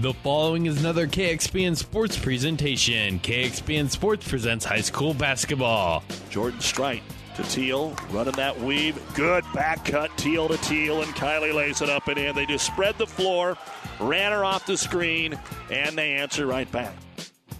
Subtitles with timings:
[0.00, 3.20] The following is another KXPN Sports presentation.
[3.20, 6.02] KXPN Sports presents high school basketball.
[6.30, 7.02] Jordan Strite
[7.36, 8.98] to Teal, running that weave.
[9.12, 12.34] Good back cut, Teal to Teal, and Kylie lays it up and in.
[12.34, 13.58] They just spread the floor,
[14.00, 15.38] ran her off the screen,
[15.70, 16.94] and they answer right back.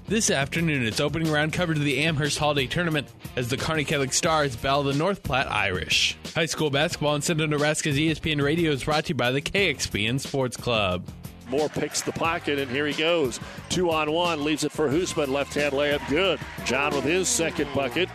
[0.06, 4.14] This afternoon, it's opening round coverage of the Amherst Holiday Tournament as the Kearney Catholic
[4.14, 6.16] Stars battle the North Platte Irish.
[6.34, 10.18] High school basketball in Central Nebraska's ESPN Radio is brought to you by the KXPN
[10.20, 11.04] Sports Club.
[11.50, 13.40] Moore picks the pocket, and here he goes.
[13.68, 15.28] Two on one, leaves it for Hoosman.
[15.28, 16.38] Left hand layup, good.
[16.64, 18.08] John with his second bucket.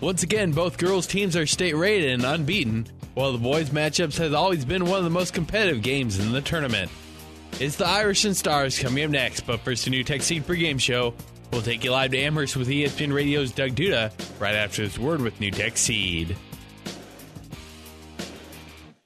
[0.00, 4.32] Once again, both girls' teams are state rated and unbeaten, while the boys' matchups has
[4.32, 6.90] always been one of the most competitive games in the tournament.
[7.60, 11.14] It's the Irish and Stars coming up next, but first, a NuTech Seed pregame show.
[11.50, 15.20] We'll take you live to Amherst with ESPN Radio's Doug Duda right after this word
[15.20, 16.36] with NuTech Seed.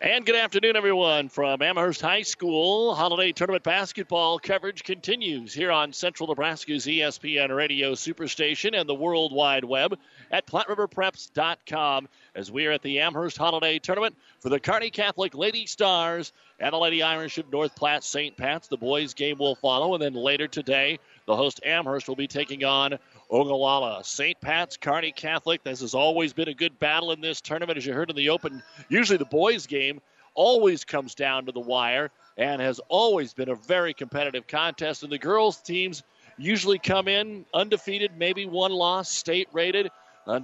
[0.00, 2.94] And good afternoon, everyone, from Amherst High School.
[2.94, 9.32] Holiday Tournament basketball coverage continues here on Central Nebraska's ESPN Radio Superstation and the World
[9.32, 9.98] Wide Web
[10.30, 15.66] at PlatteRiverPreps.com as we are at the Amherst Holiday Tournament for the Kearney Catholic Lady
[15.66, 18.36] Stars and the Lady Irish of North Platte St.
[18.36, 18.68] Pat's.
[18.68, 22.62] The boys' game will follow, and then later today, the host Amherst will be taking
[22.62, 23.00] on
[23.30, 24.02] Ogallala.
[24.04, 24.40] St.
[24.40, 25.62] Pat's, Kearney Catholic.
[25.62, 28.30] This has always been a good battle in this tournament, as you heard in the
[28.30, 28.62] open.
[28.88, 30.00] Usually the boys' game
[30.34, 35.02] always comes down to the wire and has always been a very competitive contest.
[35.02, 36.02] And the girls' teams
[36.38, 39.90] usually come in undefeated, maybe one loss, state rated.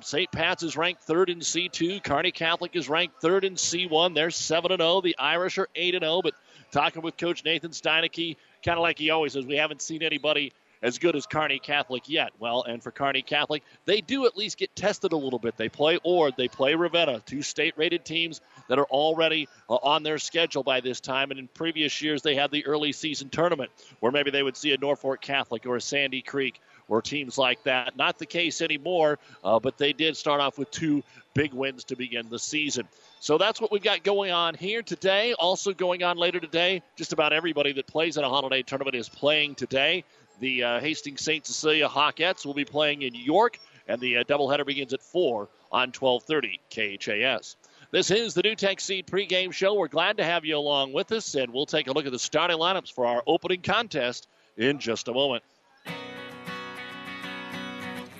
[0.01, 0.33] St.
[0.33, 2.03] Pat's is ranked third in C2.
[2.03, 4.15] Kearney Catholic is ranked third in C1.
[4.15, 5.01] They're 7 0.
[5.03, 6.23] The Irish are 8 0.
[6.23, 6.35] But
[6.73, 10.53] talking with Coach Nathan Steineke, kind of like he always says, we haven't seen anybody
[10.85, 12.31] as good as Kearney Catholic yet.
[12.39, 15.57] Well, and for Kearney Catholic, they do at least get tested a little bit.
[15.57, 20.19] They play Ord, they play Ravenna, two state-rated teams that are already uh, on their
[20.19, 21.31] schedule by this time.
[21.31, 24.73] And in previous years, they had the early season tournament where maybe they would see
[24.73, 27.97] a Norfolk Catholic or a Sandy Creek or teams like that.
[27.97, 31.03] Not the case anymore, uh, but they did start off with two
[31.33, 32.87] big wins to begin the season.
[33.21, 35.33] So that's what we've got going on here today.
[35.33, 39.09] Also going on later today, just about everybody that plays in a holiday tournament is
[39.09, 40.05] playing today.
[40.41, 41.47] The uh, Hastings St.
[41.47, 45.93] Cecilia Hawkettes will be playing in York, and the uh, doubleheader begins at 4 on
[45.93, 47.57] 1230 KHAS.
[47.91, 49.75] This is the NuTech Seed pregame show.
[49.75, 52.19] We're glad to have you along with us, and we'll take a look at the
[52.19, 55.45] starting lineups for our opening contest in just a moment.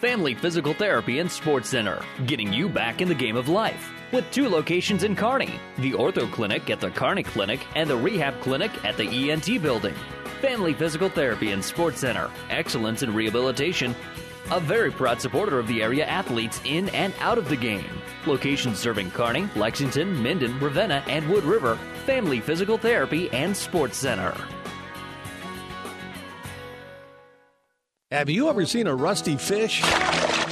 [0.01, 3.91] Family Physical Therapy and Sports Center, getting you back in the game of life.
[4.13, 8.41] With two locations in Kearney the Ortho Clinic at the Kearney Clinic and the Rehab
[8.43, 9.95] Clinic at the ENT Building.
[10.45, 13.95] Family Physical Therapy and Sports Center, excellence in rehabilitation.
[14.51, 17.89] A very proud supporter of the area athletes in and out of the game.
[18.27, 21.79] Locations serving Kearney, Lexington, Minden, Ravenna, and Wood River.
[22.05, 24.35] Family Physical Therapy and Sports Center.
[28.11, 29.83] Have you ever seen a rusty fish?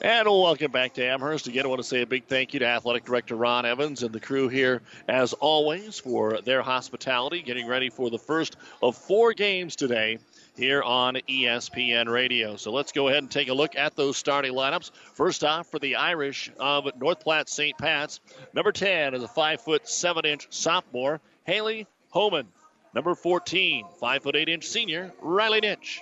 [0.00, 1.48] And welcome back to Amherst.
[1.48, 4.14] Again, I want to say a big thank you to Athletic Director Ron Evans and
[4.14, 9.32] the crew here, as always, for their hospitality, getting ready for the first of four
[9.32, 10.20] games today
[10.56, 12.54] here on ESPN Radio.
[12.54, 14.92] So let's go ahead and take a look at those starting lineups.
[15.14, 17.76] First off, for the Irish of North Platte St.
[17.76, 18.20] Pat's,
[18.54, 22.46] number 10 is a 5 foot 7 inch sophomore, Haley Homan.
[22.94, 25.98] Number 14, 5 foot 8 inch senior, Riley Nitch.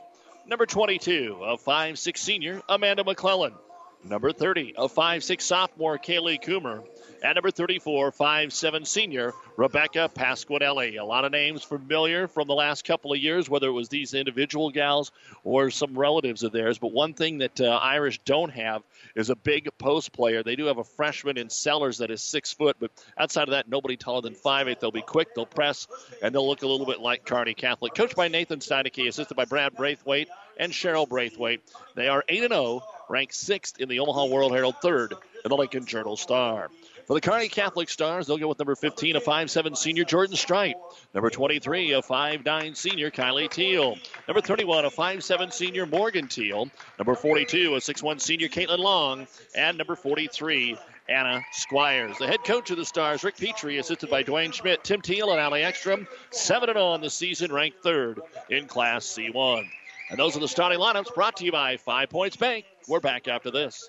[0.46, 3.54] Number 22, a 5'6 senior, Amanda McClellan.
[4.04, 6.84] Number 30, a 5'6 sophomore, Kaylee Coomer.
[7.22, 10.98] And number 34, 5'7 senior Rebecca Pasquinelli.
[10.98, 14.14] A lot of names familiar from the last couple of years, whether it was these
[14.14, 15.12] individual gals
[15.44, 16.78] or some relatives of theirs.
[16.78, 18.82] But one thing that uh, Irish don't have
[19.14, 20.42] is a big post player.
[20.42, 23.68] They do have a freshman in Sellers that is six foot, but outside of that,
[23.68, 24.80] nobody taller than 5'8.
[24.80, 25.86] They'll be quick, they'll press,
[26.22, 27.94] and they'll look a little bit like Kearney Catholic.
[27.94, 30.28] Coached by Nathan Steineke, assisted by Brad Braithwaite
[30.58, 31.62] and Cheryl Braithwaite.
[31.94, 35.14] They are 8 0, ranked sixth in the Omaha World Herald, third
[35.44, 36.70] in the Lincoln Journal Star.
[37.06, 40.74] For the Kearney Catholic Stars, they'll go with number 15, a 5'7 senior Jordan Strite.
[41.14, 43.96] Number 23, a 5'9 senior Kylie Teal.
[44.26, 46.68] Number 31, a 5'7 senior Morgan Teal.
[46.98, 49.28] Number 42, a 6'1 senior Caitlin Long.
[49.54, 50.76] And number 43,
[51.08, 52.18] Anna Squires.
[52.18, 55.40] The head coach of the Stars, Rick Petrie, assisted by Dwayne Schmidt, Tim Teal, and
[55.40, 56.08] Ali Ekstrom.
[56.30, 58.20] 7 0 on the season, ranked third
[58.50, 59.64] in Class C1.
[60.10, 62.64] And those are the starting lineups brought to you by Five Points Bank.
[62.88, 63.88] We're back after this.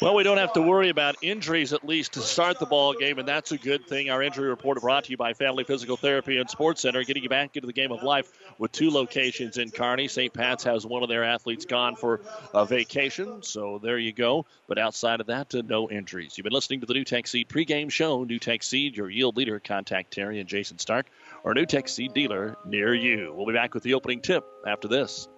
[0.00, 3.18] Well, we don't have to worry about injuries at least to start the ball game,
[3.18, 4.10] and that's a good thing.
[4.10, 7.28] Our injury report brought to you by Family Physical Therapy and Sports Center, getting you
[7.28, 10.08] back into the game of life with two locations in Kearney.
[10.08, 10.32] St.
[10.32, 12.20] Pat's has one of their athletes gone for
[12.54, 14.46] a vacation, so there you go.
[14.66, 16.36] But outside of that, uh, no injuries.
[16.36, 18.24] You've been listening to the NuTech Seed pregame show.
[18.24, 19.60] NuTech Seed, your yield leader.
[19.60, 21.06] Contact Terry and Jason Stark,
[21.44, 23.32] our New NuTech Seed dealer near you.
[23.36, 25.28] We'll be back with the opening tip after this.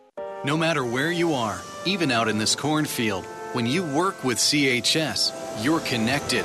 [0.45, 5.63] No matter where you are, even out in this cornfield, when you work with CHS,
[5.63, 6.45] you're connected.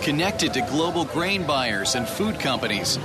[0.00, 2.98] Connected to global grain buyers and food companies.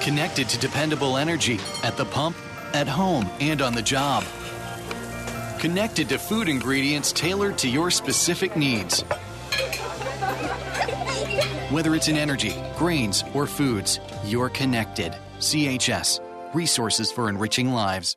[0.00, 2.36] Connected to dependable energy at the pump,
[2.74, 4.24] at home, and on the job.
[5.60, 9.02] Connected to food ingredients tailored to your specific needs.
[11.70, 15.14] Whether it's in energy, grains, or foods, you're connected.
[15.38, 16.18] CHS,
[16.52, 18.16] resources for enriching lives.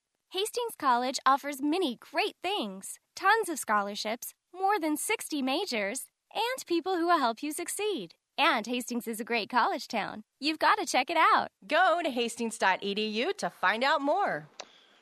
[0.33, 6.95] Hastings College offers many great things tons of scholarships, more than 60 majors, and people
[6.95, 8.15] who will help you succeed.
[8.37, 10.23] And Hastings is a great college town.
[10.39, 11.49] You've got to check it out.
[11.67, 14.47] Go to hastings.edu to find out more.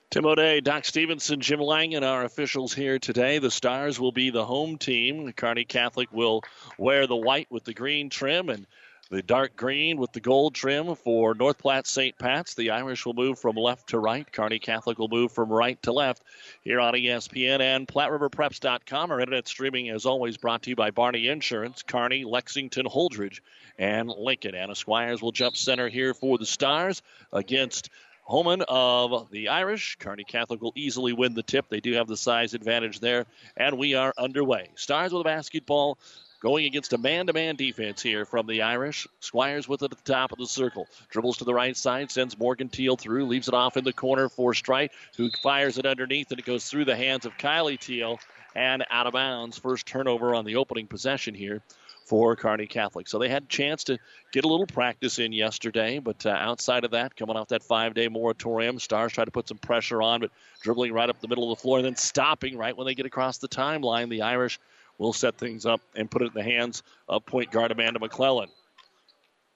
[0.10, 3.38] Tim O'Day, Doc Stevenson, Jim Langen, our officials here today.
[3.38, 5.28] The Stars will be the home team.
[5.28, 6.42] The Kearney Catholic will
[6.80, 8.66] wear the white with the green trim, and
[9.10, 12.18] the dark green with the gold trim for North Platte St.
[12.18, 12.54] Pat's.
[12.54, 14.32] The Irish will move from left to right.
[14.32, 16.22] Kearney Catholic will move from right to left
[16.62, 19.12] here on ESPN and PlatteRiverPreps.com.
[19.12, 23.40] Our internet streaming, as always, brought to you by Barney Insurance, Kearney, Lexington, Holdridge,
[23.80, 24.54] and Lincoln.
[24.54, 27.02] Anna Squires will jump center here for the Stars
[27.34, 27.90] against
[28.22, 29.96] Homan of the Irish.
[30.00, 31.68] Kearney Catholic will easily win the tip.
[31.68, 33.26] They do have the size advantage there,
[33.58, 34.70] and we are underway.
[34.76, 35.98] Stars with a basketball
[36.39, 39.07] going against a man to man defense here from the Irish.
[39.19, 40.88] Squires with it at the top of the circle.
[41.09, 44.30] Dribbles to the right side, sends Morgan Teal through, leaves it off in the corner
[44.30, 48.19] for Strite, who fires it underneath, and it goes through the hands of Kylie Teal
[48.55, 49.58] and out of bounds.
[49.58, 51.62] First turnover on the opening possession here
[52.10, 53.08] for Kearney Catholic.
[53.08, 54.00] So they had a chance to
[54.31, 57.93] get a little practice in yesterday, but uh, outside of that, coming off that five
[57.93, 60.31] day moratorium, Stars try to put some pressure on, but
[60.63, 63.05] dribbling right up the middle of the floor and then stopping right when they get
[63.05, 64.10] across the timeline.
[64.10, 64.60] The Irish
[65.00, 68.50] will set things up and put it in the hands of point guard Amanda McClellan.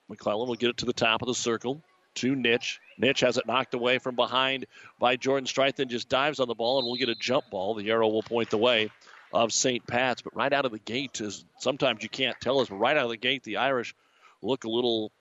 [0.09, 1.83] McClellan will get it to the top of the circle
[2.15, 2.79] to Nitch.
[2.99, 4.65] Nitch has it knocked away from behind
[4.99, 7.75] by Jordan Strite, then just dives on the ball and will get a jump ball.
[7.75, 8.89] The arrow will point the way
[9.31, 9.85] of St.
[9.85, 12.95] Pat's, but right out of the gate is sometimes you can't tell us, but right
[12.95, 13.95] out of the gate the Irish
[14.41, 15.11] look a little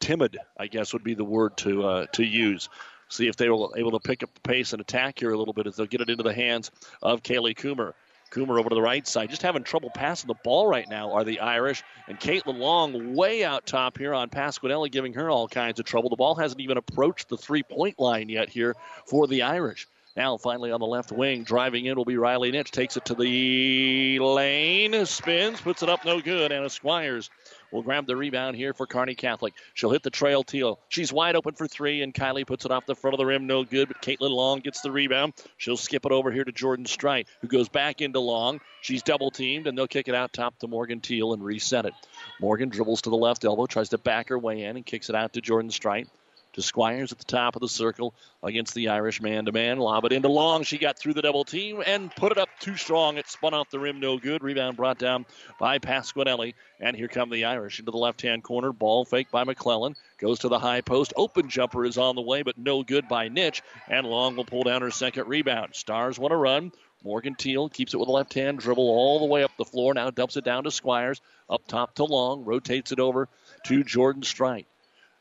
[0.00, 2.68] timid, I guess would be the word to uh, to use.
[3.08, 5.52] See if they were able to pick up the pace and attack here a little
[5.52, 6.70] bit as they'll get it into the hands
[7.02, 7.92] of Kaylee Coomer.
[8.32, 9.30] Coomer over to the right side.
[9.30, 11.82] Just having trouble passing the ball right now are the Irish.
[12.08, 16.08] And Caitlin Long way out top here on Pasquinelli, giving her all kinds of trouble.
[16.08, 18.74] The ball hasn't even approached the three point line yet here
[19.06, 19.86] for the Irish.
[20.14, 22.70] Now, finally, on the left wing, driving in will be Riley Nitch.
[22.70, 26.52] Takes it to the lane, spins, puts it up, no good.
[26.52, 27.30] Anna Squires
[27.70, 29.54] will grab the rebound here for Kearney Catholic.
[29.72, 30.78] She'll hit the trail teal.
[30.90, 33.46] She's wide open for three, and Kylie puts it off the front of the rim,
[33.46, 33.88] no good.
[33.88, 35.32] But Caitlin Long gets the rebound.
[35.56, 38.60] She'll skip it over here to Jordan Strite, who goes back into Long.
[38.82, 41.94] She's double teamed, and they'll kick it out top to Morgan Teal and reset it.
[42.38, 45.16] Morgan dribbles to the left elbow, tries to back her way in, and kicks it
[45.16, 46.08] out to Jordan Strite
[46.54, 49.78] to Squires at the top of the circle against the Irish man to man.
[49.78, 50.62] Lob it into Long.
[50.62, 53.16] She got through the double team and put it up too strong.
[53.16, 54.42] It spun off the rim, no good.
[54.42, 55.26] Rebound brought down
[55.58, 56.54] by Pasquinelli.
[56.80, 58.72] And here come the Irish into the left hand corner.
[58.72, 59.94] Ball fake by McClellan.
[60.18, 61.12] Goes to the high post.
[61.16, 63.62] Open jumper is on the way, but no good by Nitch.
[63.88, 65.74] And Long will pull down her second rebound.
[65.74, 66.72] Stars want to run.
[67.04, 69.94] Morgan Teal keeps it with a left hand dribble all the way up the floor.
[69.94, 71.20] Now dumps it down to Squires.
[71.48, 72.44] Up top to Long.
[72.44, 73.28] Rotates it over
[73.66, 74.66] to Jordan Strite.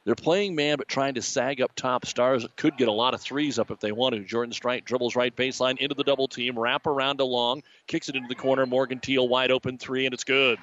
[0.04, 2.08] They're playing man, but trying to sag up top.
[2.08, 4.22] Stars could get a lot of threes up if they want to.
[4.22, 8.28] Jordan Strite dribbles right baseline into the double team, wrap around along, kicks it into
[8.28, 8.66] the corner.
[8.66, 10.58] Morgan Teal wide open three, and it's good.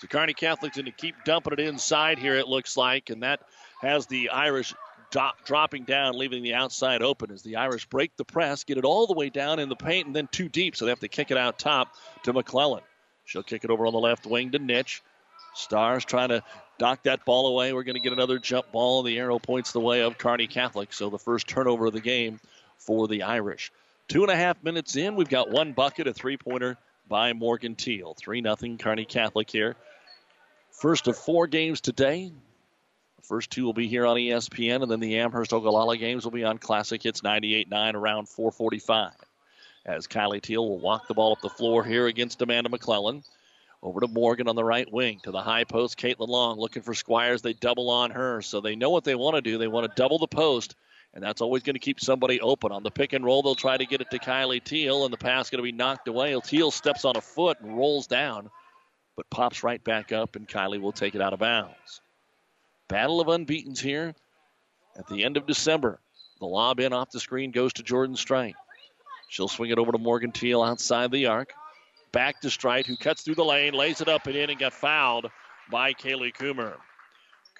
[0.00, 3.40] So Kearney Catholic's going to keep dumping it inside here, it looks like, and that
[3.80, 4.72] has the Irish
[5.44, 9.06] dropping down, leaving the outside open as the Irish break the press, get it all
[9.06, 11.30] the way down in the paint, and then too deep, so they have to kick
[11.30, 12.82] it out top to McClellan.
[13.24, 15.00] She'll kick it over on the left wing to Nitch.
[15.58, 16.42] Stars trying to
[16.78, 17.72] dock that ball away.
[17.72, 19.02] We're going to get another jump ball.
[19.02, 20.92] The arrow points the way of Kearney Catholic.
[20.92, 22.40] So the first turnover of the game
[22.78, 23.72] for the Irish.
[24.06, 27.74] Two and a half minutes in, we've got one bucket, a three pointer by Morgan
[27.74, 28.14] Teal.
[28.14, 29.76] 3 0 Kearney Catholic here.
[30.70, 32.32] First of four games today.
[33.16, 36.30] The first two will be here on ESPN, and then the Amherst Ogallala games will
[36.30, 39.12] be on Classic Hits 98.9 around 445.
[39.84, 43.24] As Kylie Teal will walk the ball up the floor here against Amanda McClellan.
[43.82, 45.20] Over to Morgan on the right wing.
[45.22, 47.42] To the high post, Caitlin Long looking for Squires.
[47.42, 48.42] They double on her.
[48.42, 49.58] So they know what they want to do.
[49.58, 50.74] They want to double the post,
[51.14, 52.72] and that's always going to keep somebody open.
[52.72, 55.18] On the pick and roll, they'll try to get it to Kylie Teal, and the
[55.18, 56.38] pass going to be knocked away.
[56.44, 58.50] Teal steps on a foot and rolls down,
[59.16, 62.00] but pops right back up, and Kylie will take it out of bounds.
[62.88, 64.14] Battle of unbeatens here
[64.98, 66.00] at the end of December.
[66.40, 68.56] The lob in off the screen goes to Jordan Strite.
[69.28, 71.52] She'll swing it over to Morgan Teal outside the arc.
[72.12, 74.72] Back to Strite, who cuts through the lane, lays it up and in, and got
[74.72, 75.30] fouled
[75.70, 76.76] by Kaylee Coomer.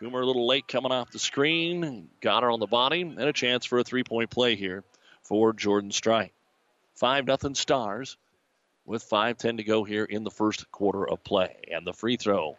[0.00, 3.32] Coomer a little late coming off the screen, got her on the body, and a
[3.32, 4.84] chance for a three point play here
[5.22, 6.32] for Jordan Strite.
[6.94, 8.16] 5 nothing Stars
[8.86, 11.56] with 5.10 to go here in the first quarter of play.
[11.70, 12.56] And the free throw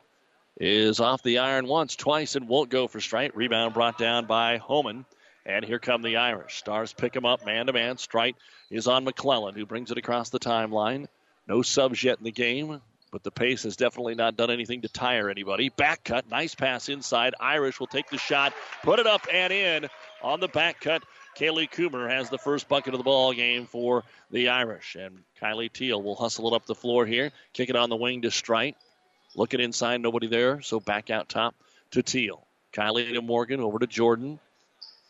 [0.58, 3.36] is off the iron once, twice, and won't go for Strite.
[3.36, 5.06] Rebound brought down by Homan.
[5.46, 6.58] And here come the Irish.
[6.58, 7.98] Stars pick him up man to man.
[7.98, 8.36] Strite
[8.70, 11.08] is on McClellan, who brings it across the timeline.
[11.50, 12.80] No subs yet in the game,
[13.12, 15.70] but the pace has definitely not done anything to tire anybody.
[15.70, 17.34] Back cut, nice pass inside.
[17.40, 18.54] Irish will take the shot,
[18.84, 19.88] put it up and in
[20.22, 21.04] on the back cut.
[21.38, 25.74] Kaylee Coomer has the first bucket of the ball game for the Irish, and Kylie
[25.74, 28.76] Teal will hustle it up the floor here, kick it on the wing to Strite.
[29.36, 31.56] Looking inside, nobody there, so back out top
[31.92, 32.46] to Teal.
[32.74, 34.40] Kylie to Morgan, over to Jordan.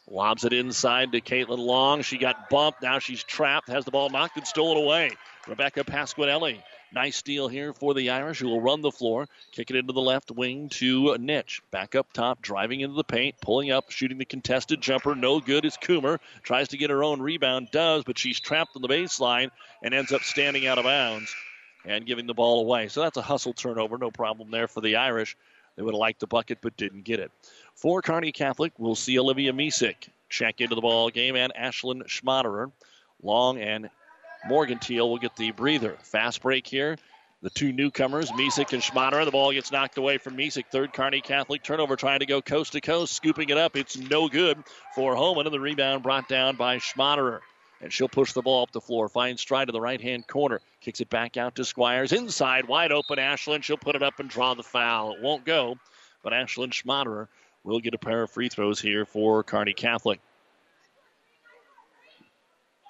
[0.10, 2.02] Lobs it inside to Caitlin Long.
[2.02, 2.82] She got bumped.
[2.82, 3.70] Now she's trapped.
[3.70, 5.12] Has the ball knocked and stolen away.
[5.50, 6.62] Rebecca Pasquinelli.
[6.94, 10.00] Nice steal here for the Irish, who will run the floor, kick it into the
[10.00, 11.62] left wing to Nitch.
[11.72, 15.16] Back up top, driving into the paint, pulling up, shooting the contested jumper.
[15.16, 16.20] No good is Coomer.
[16.44, 19.50] Tries to get her own rebound, does, but she's trapped on the baseline
[19.84, 21.34] and ends up standing out of bounds
[21.84, 22.88] and giving the ball away.
[22.88, 23.98] So that's a hustle turnover.
[23.98, 25.36] No problem there for the Irish.
[25.76, 27.32] They would have liked the bucket, but didn't get it.
[27.74, 32.72] For Kearney Catholic, we'll see Olivia Misek check into the ball game and Ashlyn Schmaderer.
[33.24, 33.90] Long and
[34.48, 35.98] Morgan Teal will get the breather.
[36.02, 36.98] Fast break here.
[37.42, 39.24] The two newcomers, Misek and Schmaderer.
[39.24, 40.66] The ball gets knocked away from Misek.
[40.72, 43.78] Third Kearney Catholic turnover trying to go coast to coast, scooping it up.
[43.78, 44.58] It's no good
[44.94, 47.40] for Homan, and the rebound brought down by Schmaderer.
[47.82, 49.08] And she'll push the ball up the floor.
[49.08, 50.60] Finds Strite to the right hand corner.
[50.82, 52.12] Kicks it back out to Squires.
[52.12, 53.64] Inside, wide open, Ashlyn.
[53.64, 55.14] She'll put it up and draw the foul.
[55.14, 55.78] It won't go,
[56.22, 57.30] but Ashlyn Schmaderer
[57.64, 60.20] will get a pair of free throws here for Kearney Catholic.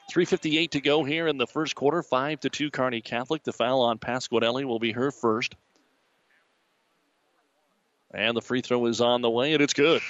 [0.09, 2.01] 3.58 to go here in the first quarter.
[2.01, 3.43] 5 to 2 Kearney Catholic.
[3.43, 5.55] The foul on Pasquinelli will be her first.
[8.11, 10.01] And the free throw is on the way, and it's good.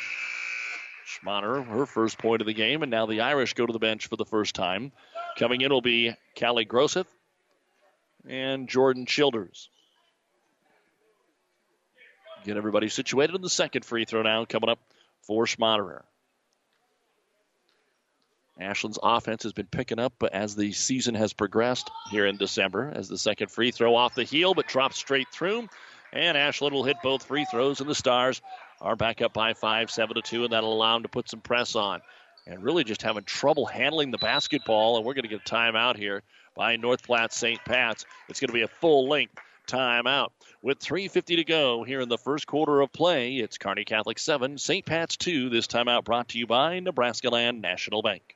[1.06, 4.08] Schmaderer, her first point of the game, and now the Irish go to the bench
[4.08, 4.94] for the first time.
[5.38, 7.08] Coming in will be Callie Grosseth
[8.27, 9.70] and Jordan Childers.
[12.46, 14.79] Get everybody situated in the second free throw now coming up
[15.24, 16.03] for Schmaderer.
[18.59, 22.91] Ashlyn's offense has been picking up as the season has progressed here in December.
[22.93, 25.69] As the second free throw off the heel, but drops straight through.
[26.11, 28.41] And Ashlyn will hit both free throws, and the Stars
[28.81, 31.41] are back up by five, seven to two, and that'll allow them to put some
[31.41, 32.01] press on.
[32.47, 34.97] and really just having trouble handling the basketball.
[34.97, 36.23] And we're going to get a timeout here
[36.55, 37.63] by North Platte St.
[37.63, 38.05] Pat's.
[38.27, 39.37] It's going to be a full length
[39.67, 40.29] timeout.
[40.61, 44.57] With 3.50 to go here in the first quarter of play, it's Kearney Catholic 7,
[44.57, 44.85] St.
[44.85, 45.49] Pat's 2.
[45.49, 48.35] This timeout brought to you by Nebraska Land National Bank.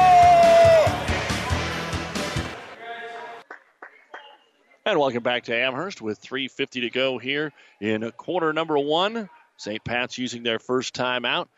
[4.83, 9.29] And welcome back to Amherst with 3.50 to go here in quarter number one.
[9.57, 9.83] St.
[9.83, 11.49] Pat's using their first time out.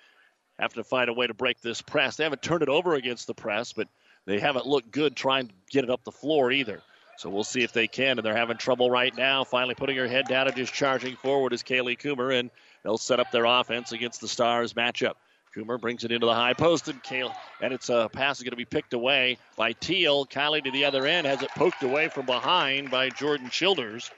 [0.59, 2.17] Have to find a way to break this press.
[2.17, 3.87] They haven't turned it over against the press, but
[4.25, 6.81] they haven't looked good trying to get it up the floor either.
[7.17, 8.19] So we'll see if they can.
[8.19, 9.45] And they're having trouble right now.
[9.45, 12.37] Finally putting her head down and just charging forward is Kaylee Coomer.
[12.37, 12.51] And
[12.83, 15.13] they'll set up their offense against the Stars matchup.
[15.55, 17.31] Coomer brings it into the high post, and Kale,
[17.61, 20.25] and it's a pass is going to be picked away by Teal.
[20.25, 24.09] Kylie to the other end has it poked away from behind by Jordan Childers.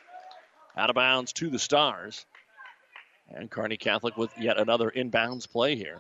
[0.77, 2.25] Out of bounds to the Stars.
[3.33, 5.99] And Kearney Catholic with yet another inbounds play here.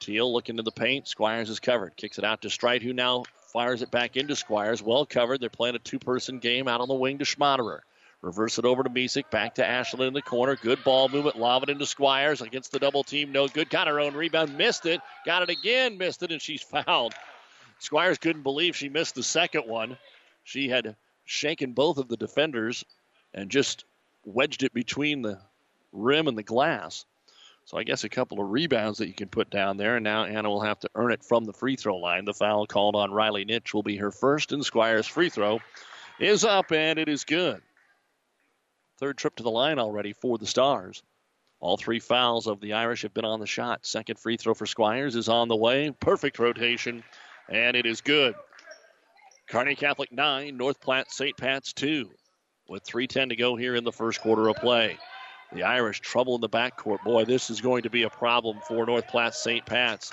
[0.00, 1.08] Teal looking to the paint.
[1.08, 1.96] Squires is covered.
[1.96, 4.82] Kicks it out to Strite, who now fires it back into Squires.
[4.82, 5.40] Well covered.
[5.40, 7.80] They're playing a two person game out on the wing to Schmaderer.
[8.22, 9.30] Reverse it over to Misek.
[9.30, 10.54] Back to Ashlyn in the corner.
[10.54, 11.36] Good ball movement.
[11.36, 13.32] Lob into Squires against the double team.
[13.32, 13.68] No good.
[13.68, 14.56] Got her own rebound.
[14.56, 15.00] Missed it.
[15.26, 15.98] Got it again.
[15.98, 17.14] Missed it, and she's fouled.
[17.80, 19.98] Squires couldn't believe she missed the second one.
[20.44, 22.84] She had shaken both of the defenders
[23.34, 23.84] and just
[24.24, 25.40] wedged it between the
[25.92, 27.04] rim and the glass.
[27.64, 30.24] So I guess a couple of rebounds that you can put down there, and now
[30.24, 32.24] Anna will have to earn it from the free throw line.
[32.24, 35.60] The foul called on Riley Nitch will be her first, and Squires' free throw
[36.18, 37.62] is up, and it is good.
[39.02, 41.02] Third trip to the line already for the Stars.
[41.58, 43.84] All three fouls of the Irish have been on the shot.
[43.84, 45.90] Second free throw for Squires is on the way.
[45.90, 47.02] Perfect rotation,
[47.48, 48.36] and it is good.
[49.48, 51.36] Kearney Catholic 9, North Platte St.
[51.36, 52.12] Pat's 2,
[52.68, 54.96] with 3.10 to go here in the first quarter of play.
[55.52, 57.02] The Irish trouble in the backcourt.
[57.02, 59.66] Boy, this is going to be a problem for North Platte St.
[59.66, 60.12] Pat's.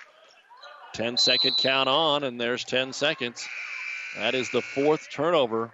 [0.96, 3.48] 10 second count on, and there's 10 seconds.
[4.16, 5.74] That is the fourth turnover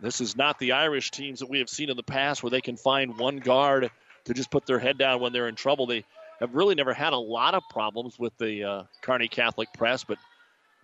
[0.00, 2.60] this is not the Irish teams that we have seen in the past where they
[2.60, 3.90] can find one guard
[4.24, 5.86] to just put their head down when they're in trouble.
[5.86, 6.04] They
[6.40, 10.18] have really never had a lot of problems with the uh, Kearney Catholic press, but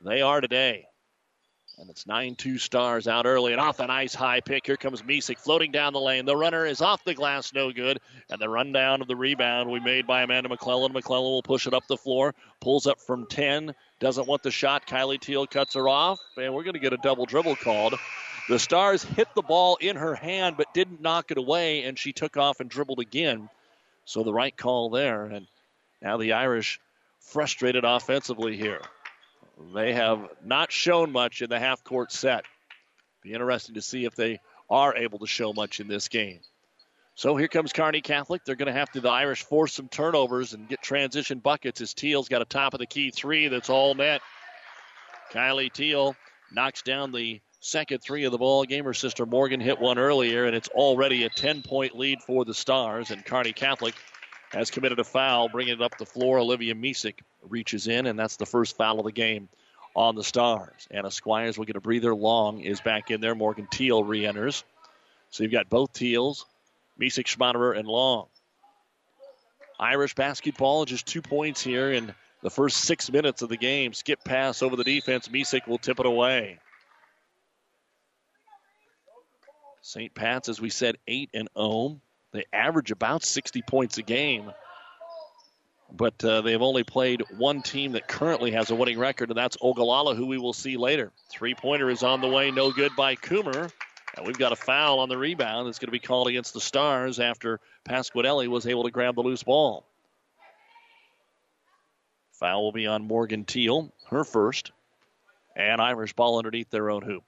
[0.04, 0.86] they are today.
[1.78, 4.64] And it's 9 2 stars out early and off a nice high pick.
[4.64, 6.24] Here comes Misek floating down the lane.
[6.24, 8.00] The runner is off the glass, no good.
[8.30, 10.92] And the rundown of the rebound we made by Amanda McClellan.
[10.92, 14.86] McClellan will push it up the floor, pulls up from 10, doesn't want the shot.
[14.86, 17.94] Kylie Teal cuts her off, and we're going to get a double dribble called.
[18.48, 22.12] The Stars hit the ball in her hand but didn't knock it away, and she
[22.12, 23.48] took off and dribbled again.
[24.04, 25.24] So the right call there.
[25.24, 25.48] And
[26.00, 26.78] now the Irish
[27.20, 28.82] frustrated offensively here.
[29.74, 32.44] They have not shown much in the half court set.
[33.22, 34.38] Be interesting to see if they
[34.70, 36.40] are able to show much in this game.
[37.16, 38.44] So here comes Kearney Catholic.
[38.44, 41.94] They're going to have to, the Irish, force some turnovers and get transition buckets as
[41.94, 44.20] Teal's got a top of the key three that's all net.
[45.32, 46.14] Kylie Teal
[46.52, 48.84] knocks down the second three of the ball game.
[48.84, 52.54] Her sister Morgan hit one earlier, and it's already a 10 point lead for the
[52.54, 53.10] Stars.
[53.10, 53.94] And Kearney Catholic
[54.52, 56.38] has committed a foul, bringing it up the floor.
[56.38, 59.48] Olivia Misek reaches in, and that's the first foul of the game
[59.94, 60.86] on the Stars.
[60.90, 62.14] Anna Squires will get a breather.
[62.14, 63.34] Long is back in there.
[63.34, 64.64] Morgan Teal re enters.
[65.30, 66.46] So you've got both Teals,
[67.00, 68.26] Misek, Schmaderer, and Long.
[69.78, 73.92] Irish basketball, just two points here in the first six minutes of the game.
[73.92, 75.28] Skip pass over the defense.
[75.28, 76.58] Misek will tip it away.
[79.86, 80.12] St.
[80.12, 82.00] Pat's, as we said, 8 and 0.
[82.32, 84.50] They average about 60 points a game.
[85.92, 89.38] But uh, they have only played one team that currently has a winning record, and
[89.38, 91.12] that's Ogallala, who we will see later.
[91.30, 93.70] Three pointer is on the way, no good by Coomer.
[94.16, 96.60] And we've got a foul on the rebound that's going to be called against the
[96.60, 99.86] Stars after Pasquinelli was able to grab the loose ball.
[102.32, 104.72] Foul will be on Morgan Teal, her first.
[105.54, 107.22] And Irish ball underneath their own hoop.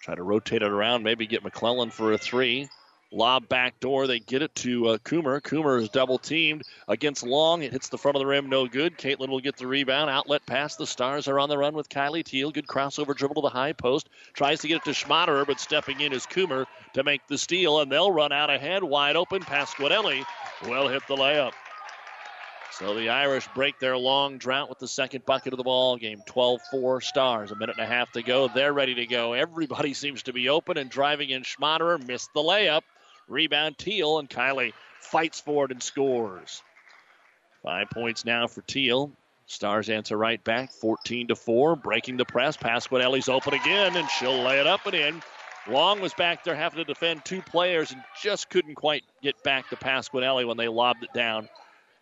[0.00, 2.68] Try to rotate it around, maybe get McClellan for a three.
[3.12, 4.06] Lob back door.
[4.06, 5.40] They get it to uh, Coomer.
[5.40, 7.62] Coomer is double teamed against Long.
[7.62, 8.48] It hits the front of the rim.
[8.48, 8.96] No good.
[8.96, 10.10] Caitlin will get the rebound.
[10.10, 10.76] Outlet pass.
[10.76, 12.52] The Stars are on the run with Kylie Teal.
[12.52, 14.08] Good crossover dribble to the high post.
[14.32, 17.80] Tries to get it to Schmaderer, but stepping in is Coomer to make the steal,
[17.80, 18.84] and they'll run out ahead.
[18.84, 19.42] Wide open.
[19.42, 20.24] Pasquinelli
[20.68, 21.52] will hit the layup.
[22.72, 26.22] So the Irish break their long drought with the second bucket of the ball game.
[26.28, 27.50] 12-4 Stars.
[27.50, 28.48] A minute and a half to go.
[28.48, 29.32] They're ready to go.
[29.32, 31.42] Everybody seems to be open and driving in.
[31.42, 32.82] Schmaderer missed the layup.
[33.28, 36.62] Rebound Teal, and Kylie fights for it and scores.
[37.62, 39.12] Five points now for Teal.
[39.46, 41.76] Stars answer right back, 14 to 4.
[41.76, 42.56] Breaking the press.
[42.56, 45.22] Pasquinelli's open again, and she'll lay it up and in.
[45.68, 49.68] Long was back there having to defend two players and just couldn't quite get back
[49.70, 51.48] to Pasquinelli when they lobbed it down.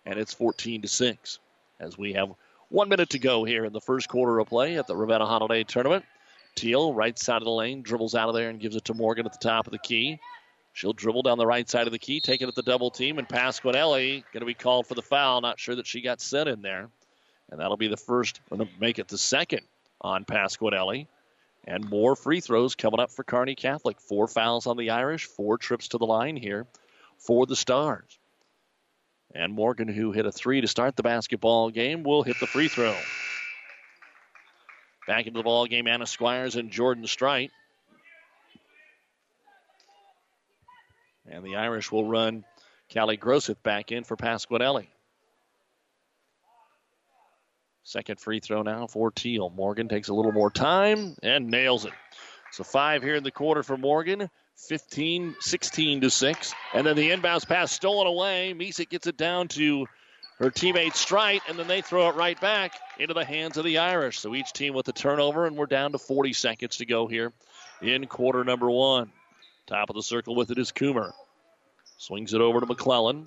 [0.06, 1.38] And it's 14 to 6
[1.80, 2.30] as we have
[2.70, 5.64] one minute to go here in the first quarter of play at the Ravenna Holiday
[5.64, 6.04] Tournament.
[6.54, 9.26] Teal, right side of the lane, dribbles out of there and gives it to Morgan
[9.26, 10.18] at the top of the key.
[10.72, 13.18] She'll dribble down the right side of the key, take it at the double team,
[13.18, 15.40] and Pasquinelli going to be called for the foul.
[15.40, 16.88] Not sure that she got set in there.
[17.50, 19.62] And that'll be the first, going to make it the second
[20.00, 21.06] on Pasquinelli.
[21.64, 24.00] And more free throws coming up for Kearney Catholic.
[24.00, 26.66] Four fouls on the Irish, four trips to the line here
[27.18, 28.18] for the Stars.
[29.34, 32.68] And Morgan, who hit a three to start the basketball game, will hit the free
[32.68, 32.96] throw.
[35.06, 37.50] Back into the ball game, Anna Squires and Jordan Strite.
[41.30, 42.44] And the Irish will run
[42.92, 44.88] Callie Grosseth back in for Pasquinelli.
[47.84, 49.50] Second free throw now for Teal.
[49.50, 51.92] Morgan takes a little more time and nails it.
[52.52, 54.28] So five here in the quarter for Morgan.
[54.66, 56.54] 15, 16 to 6.
[56.74, 58.54] And then the inbounds pass stolen away.
[58.56, 59.86] Misek gets it down to
[60.38, 63.78] her teammate Strite, and then they throw it right back into the hands of the
[63.78, 64.18] Irish.
[64.18, 67.32] So each team with a turnover, and we're down to 40 seconds to go here
[67.82, 69.10] in quarter number one.
[69.66, 71.12] Top of the circle with it is Coomer.
[71.98, 73.26] Swings it over to McClellan.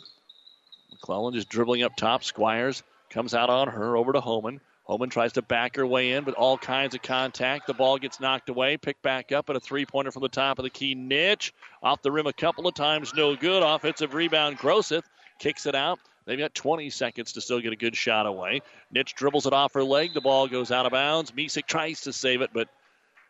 [0.91, 2.23] McClellan just dribbling up top.
[2.23, 4.61] Squires comes out on her over to Homan.
[4.91, 7.65] Homan tries to back her way in, but all kinds of contact.
[7.65, 10.59] The ball gets knocked away, picked back up, and a three pointer from the top
[10.59, 10.95] of the key.
[10.95, 13.63] Nitsch off the rim a couple of times, no good.
[13.63, 14.59] Offensive rebound.
[14.59, 15.05] Grosseth
[15.39, 15.99] kicks it out.
[16.25, 18.63] They've got 20 seconds to still get a good shot away.
[18.93, 20.13] Nitsch dribbles it off her leg.
[20.13, 21.31] The ball goes out of bounds.
[21.31, 22.67] Misek tries to save it, but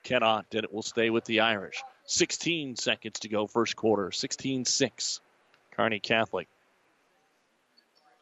[0.04, 1.84] cannot, and it will stay with the Irish.
[2.06, 4.12] 16 seconds to go, first quarter.
[4.12, 5.19] 16 6.
[5.74, 6.47] Kearney Catholic.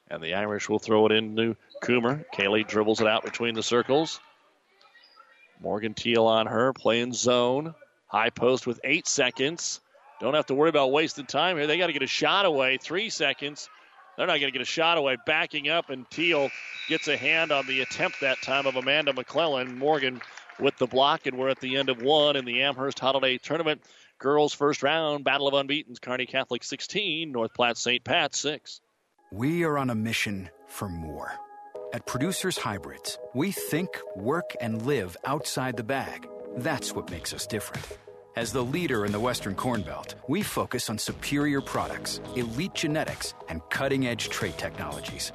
[0.10, 2.25] And the Irish will throw it into Coomer.
[2.33, 4.19] Kaylee dribbles it out between the circles.
[5.61, 7.73] Morgan Teal on her, playing zone.
[8.07, 9.81] High post with eight seconds.
[10.19, 11.67] Don't have to worry about wasting time here.
[11.67, 12.77] They got to get a shot away.
[12.77, 13.69] Three seconds.
[14.17, 15.17] They're not going to get a shot away.
[15.25, 16.49] Backing up, and Teal
[16.89, 19.77] gets a hand on the attempt that time of Amanda McClellan.
[19.77, 20.21] Morgan
[20.59, 23.81] with the block, and we're at the end of one in the Amherst Holiday Tournament.
[24.17, 28.03] Girls first round, Battle of Unbeaten's Kearney Catholic 16, North Platte St.
[28.03, 28.81] Pat 6.
[29.31, 31.31] We are on a mission for more.
[31.91, 36.28] At Producers Hybrids, we think, work, and live outside the bag.
[36.58, 37.97] That's what makes us different.
[38.36, 43.34] As the leader in the Western Corn Belt, we focus on superior products, elite genetics,
[43.49, 45.32] and cutting edge trait technologies.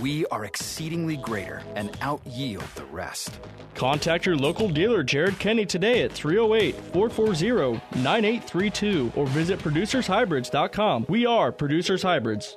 [0.00, 3.38] We are exceedingly greater and out yield the rest.
[3.74, 11.04] Contact your local dealer, Jared Kenny, today at 308 440 9832 or visit producershybrids.com.
[11.08, 12.56] We are Producers Hybrids.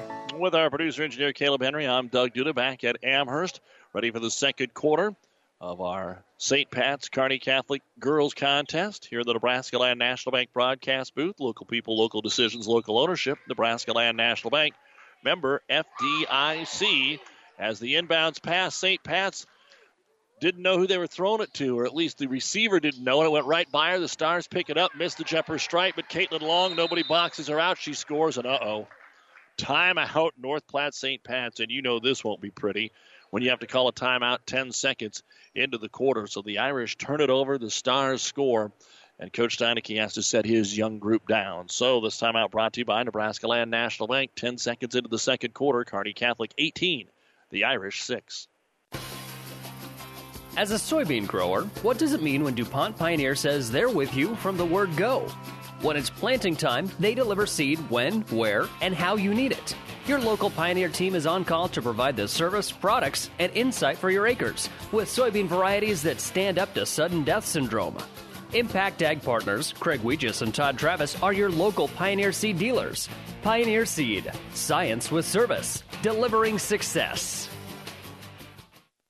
[0.41, 1.87] with our producer engineer Caleb Henry.
[1.87, 3.61] I'm Doug Duda back at Amherst,
[3.93, 5.13] ready for the second quarter
[5.61, 6.71] of our St.
[6.71, 11.39] Pat's Kearney Catholic Girls Contest here at the Nebraska Land National Bank broadcast booth.
[11.39, 13.37] Local people, local decisions, local ownership.
[13.47, 14.73] Nebraska Land National Bank
[15.23, 17.19] member FDIC.
[17.59, 19.03] As the inbounds pass, St.
[19.03, 19.45] Pat's
[20.39, 23.21] didn't know who they were throwing it to, or at least the receiver didn't know
[23.21, 23.27] it.
[23.27, 23.99] It went right by her.
[23.99, 27.59] The Stars pick it up, miss the jumper Strite, but Caitlin Long, nobody boxes her
[27.59, 27.77] out.
[27.77, 28.87] She scores, and uh oh.
[29.61, 31.23] Timeout, North Platte St.
[31.23, 32.91] Pat's, and you know this won't be pretty
[33.29, 35.21] when you have to call a timeout 10 seconds
[35.53, 36.25] into the quarter.
[36.25, 38.71] So the Irish turn it over, the Stars score,
[39.19, 41.69] and Coach Steineke has to set his young group down.
[41.69, 44.31] So this timeout brought to you by Nebraska Land National Bank.
[44.35, 47.07] 10 seconds into the second quarter, Kearney Catholic 18,
[47.51, 48.47] the Irish 6.
[50.57, 54.35] As a soybean grower, what does it mean when DuPont Pioneer says they're with you
[54.37, 55.31] from the word go?
[55.81, 59.75] When it's planting time, they deliver seed when, where, and how you need it.
[60.05, 64.11] Your local Pioneer team is on call to provide the service, products, and insight for
[64.11, 67.97] your acres with soybean varieties that stand up to sudden death syndrome.
[68.53, 73.09] Impact Ag Partners, Craig Weegis and Todd Travis are your local Pioneer Seed dealers.
[73.41, 77.49] Pioneer Seed, science with service, delivering success.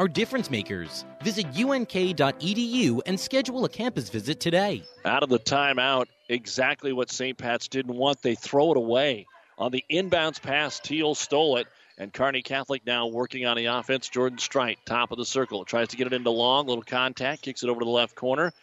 [0.00, 1.04] are difference makers.
[1.22, 4.82] Visit unk.edu and schedule a campus visit today.
[5.04, 7.36] Out of the timeout, exactly what St.
[7.36, 8.22] Pat's didn't want.
[8.22, 9.26] They throw it away.
[9.58, 11.66] On the inbounds pass, Teal stole it.
[11.98, 14.08] And Kearney Catholic now working on the offense.
[14.08, 15.66] Jordan Strite, top of the circle.
[15.66, 16.66] Tries to get it into long.
[16.66, 17.42] Little contact.
[17.42, 18.54] Kicks it over to the left corner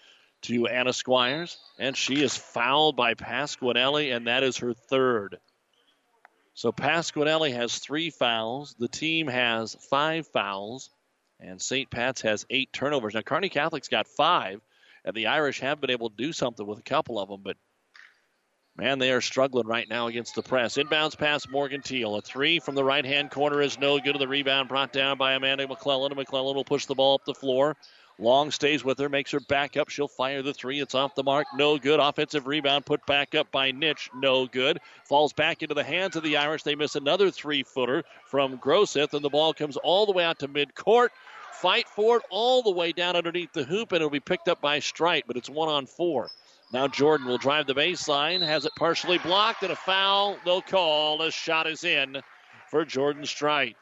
[0.42, 1.60] to Anna Squires.
[1.78, 5.38] And she is fouled by Pasquinelli, and that is her third.
[6.56, 8.76] So Pasquinelli has three fouls.
[8.80, 10.90] The team has five fouls.
[11.40, 11.90] And St.
[11.90, 13.14] Pat's has eight turnovers.
[13.14, 14.62] Now, Kearney Catholic's got five.
[15.06, 17.56] And the Irish have been able to do something with a couple of them, but
[18.78, 20.78] Man, they are struggling right now against the press.
[20.78, 22.16] Inbounds pass Morgan Teal.
[22.16, 24.14] A three from the right hand corner is no good.
[24.14, 26.12] To the rebound brought down by Amanda McClellan.
[26.12, 27.76] And McClellan will push the ball up the floor.
[28.20, 29.90] Long stays with her, makes her back up.
[29.90, 30.80] She'll fire the three.
[30.80, 31.48] It's off the mark.
[31.56, 32.00] No good.
[32.00, 34.10] Offensive rebound put back up by Nitch.
[34.16, 34.80] No good.
[35.06, 36.62] Falls back into the hands of the Irish.
[36.62, 40.40] They miss another three footer from Grosseth, and the ball comes all the way out
[40.40, 41.10] to midcourt.
[41.62, 44.62] Fight for it all the way down underneath the hoop, and it'll be picked up
[44.62, 46.30] by Strite, but it's one on four.
[46.72, 50.38] Now Jordan will drive the baseline, has it partially blocked, and a foul.
[50.46, 51.18] They'll call.
[51.18, 52.22] The shot is in
[52.70, 53.76] for Jordan Strite.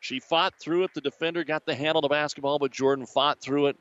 [0.00, 0.94] She fought through it.
[0.94, 3.76] The defender got the handle the basketball, but Jordan fought through it.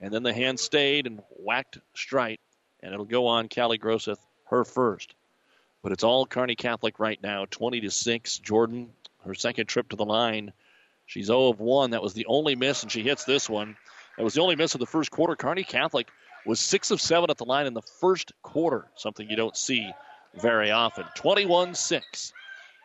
[0.00, 2.40] And then the hand stayed and whacked Strite.
[2.82, 4.18] And it'll go on Callie Grosseth,
[4.50, 5.14] her first.
[5.82, 8.38] But it's all Kearney Catholic right now, 20 to 6.
[8.38, 8.90] Jordan,
[9.24, 10.52] her second trip to the line.
[11.12, 11.90] She's 0 of 1.
[11.90, 13.76] That was the only miss, and she hits this one.
[14.16, 15.36] That was the only miss of the first quarter.
[15.36, 16.08] Kearney Catholic
[16.46, 19.92] was six of seven at the line in the first quarter, something you don't see
[20.40, 21.04] very often.
[21.14, 22.32] 21 6.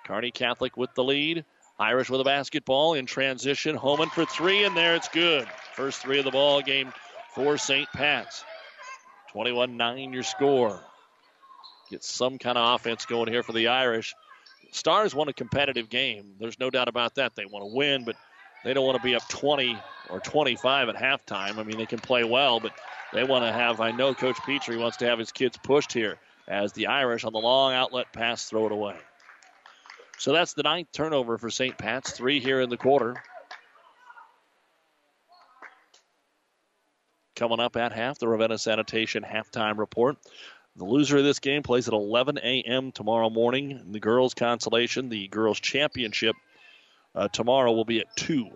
[0.06, 1.46] Kearney Catholic with the lead.
[1.80, 3.78] Irish with a basketball in transition.
[3.78, 5.48] Homan for three, and there it's good.
[5.76, 6.92] First three of the ball game
[7.34, 7.88] for St.
[7.94, 8.44] Pat's.
[9.32, 10.82] 21 9 your score.
[11.90, 14.14] Get some kind of offense going here for the Irish.
[14.72, 16.34] Stars want a competitive game.
[16.40, 17.36] There's no doubt about that.
[17.36, 18.16] They want to win, but
[18.64, 19.78] they don't want to be up 20
[20.10, 21.58] or 25 at halftime.
[21.58, 22.74] I mean, they can play well, but
[23.14, 26.18] they want to have, I know Coach Petrie wants to have his kids pushed here
[26.48, 28.96] as the Irish on the long outlet pass throw it away.
[30.18, 31.78] So that's the ninth turnover for St.
[31.78, 33.22] Pat's, three here in the quarter.
[37.36, 40.18] Coming up at half, the Ravenna Sanitation halftime report.
[40.78, 42.92] The loser of this game plays at 11 a.m.
[42.92, 43.92] tomorrow morning.
[43.92, 46.36] The girls' consolation, the girls' championship,
[47.16, 48.52] uh, tomorrow will be at 2.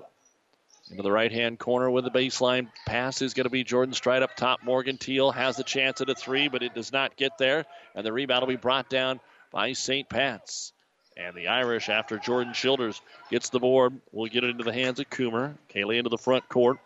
[0.91, 4.21] Into the right hand corner with the baseline pass is going to be Jordan Strite
[4.21, 4.59] up top.
[4.61, 7.65] Morgan Teal has the chance at a three, but it does not get there.
[7.95, 9.19] And the rebound will be brought down
[9.51, 10.07] by St.
[10.09, 10.73] Pat's.
[11.15, 14.99] And the Irish, after Jordan Childers gets the board, will get it into the hands
[14.99, 15.55] of Coomer.
[15.73, 16.77] Kaylee into the front court.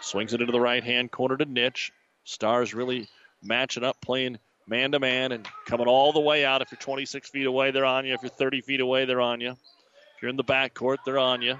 [0.00, 1.90] Swings it into the right hand corner to Nitsch.
[2.24, 3.08] Stars really
[3.42, 6.62] matching up, playing man to man, and coming all the way out.
[6.62, 8.14] If you're 26 feet away, they're on you.
[8.14, 9.50] If you're 30 feet away, they're on you.
[9.50, 11.56] If you're in the back court, they're on you.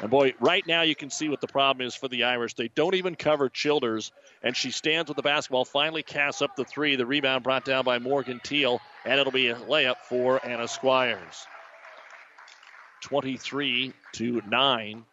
[0.00, 2.54] And boy, right now you can see what the problem is for the Irish.
[2.54, 4.10] They don't even cover Childers,
[4.42, 6.96] and she stands with the basketball, finally casts up the three.
[6.96, 11.46] The rebound brought down by Morgan Teal, and it'll be a layup for Anna Squires.
[13.02, 15.04] 23 to 9.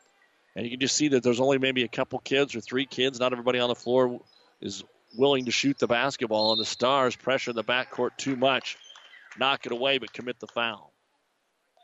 [0.56, 3.20] And you can just see that there's only maybe a couple kids or three kids.
[3.20, 4.22] Not everybody on the floor
[4.62, 4.84] is
[5.18, 8.78] willing to shoot the basketball, and the Stars pressure the backcourt too much.
[9.38, 10.94] Knock it away, but commit the foul.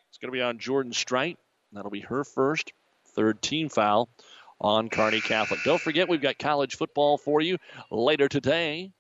[0.10, 1.38] It's going to be on Jordan Strite.
[1.74, 2.72] That'll be her first
[3.16, 4.10] third team foul
[4.60, 5.60] on Kearney Catholic.
[5.64, 7.58] Don't forget, we've got college football for you
[7.92, 8.92] later today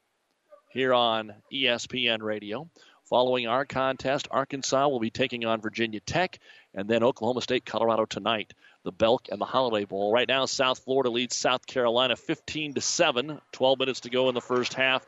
[0.69, 2.69] here on ESPN Radio.
[3.05, 6.39] Following our contest, Arkansas will be taking on Virginia Tech,
[6.73, 8.53] and then Oklahoma State, Colorado tonight.
[8.85, 10.13] The Belk and the Holiday Bowl.
[10.13, 13.41] Right now, South Florida leads South Carolina 15 to 7.
[13.51, 15.05] 12 minutes to go in the first half.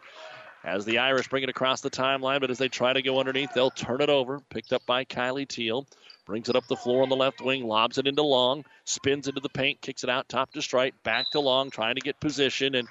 [0.65, 3.53] As the Irish bring it across the timeline, but as they try to go underneath,
[3.53, 4.41] they'll turn it over.
[4.49, 5.87] Picked up by Kylie Teal.
[6.25, 9.39] Brings it up the floor on the left wing, lobs it into Long, spins into
[9.39, 12.75] the paint, kicks it out top to Strite, back to Long, trying to get position,
[12.75, 12.87] and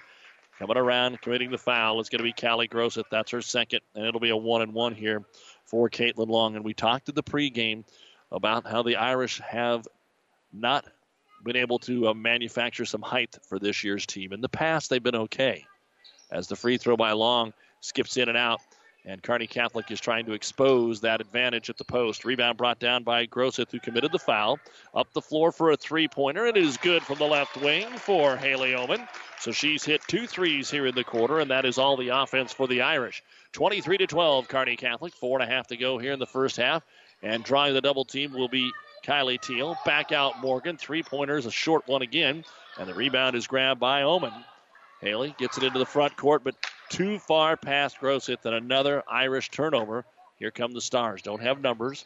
[0.59, 3.05] Coming around, committing the foul is going to be Callie Grosseth.
[3.11, 5.23] That's her second, and it'll be a one and one here
[5.67, 6.57] for Caitlin Long.
[6.57, 7.85] And we talked in the pregame
[8.33, 9.87] about how the Irish have
[10.61, 10.85] not
[11.45, 14.33] been able to uh, manufacture some height for this year's team.
[14.33, 15.65] In the past, they've been okay.
[16.31, 18.61] As the free throw by Long skips in and out,
[19.09, 22.25] and Kearney Catholic is trying to expose that advantage at the post.
[22.25, 24.59] Rebound brought down by Grosseth, who committed the foul.
[24.95, 26.47] Up the floor for a three pointer.
[26.47, 29.07] It is good from the left wing for Haley Homan.
[29.39, 32.53] So she's hit two threes here in the quarter, and that is all the offense
[32.53, 33.23] for the Irish.
[33.53, 35.15] 23 to 12, Kearney Catholic.
[35.15, 36.83] Four and a half to go here in the first half.
[37.23, 38.73] And drawing the double team will be
[39.07, 39.79] Kylie Teal.
[39.85, 40.77] Back out Morgan.
[40.77, 42.45] Three pointers, a short one again.
[42.79, 44.33] And the rebound is grabbed by Homan.
[45.01, 46.57] Haley gets it into the front court, but
[46.89, 50.05] too far past Grosseth and another Irish turnover.
[50.39, 51.23] Here come the Stars.
[51.23, 52.05] Don't have numbers.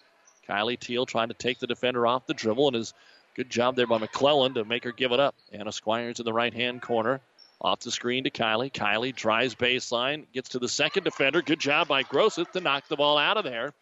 [0.48, 2.92] Kylie Teal trying to take the defender off the dribble, and is
[3.34, 5.34] good job there by McClellan to make her give it up.
[5.52, 7.20] Anna Squires in the right hand corner.
[7.62, 8.72] Off the screen to Kylie.
[8.72, 11.42] Kylie drives baseline, gets to the second defender.
[11.42, 13.72] Good job by Grosseth to knock the ball out of there.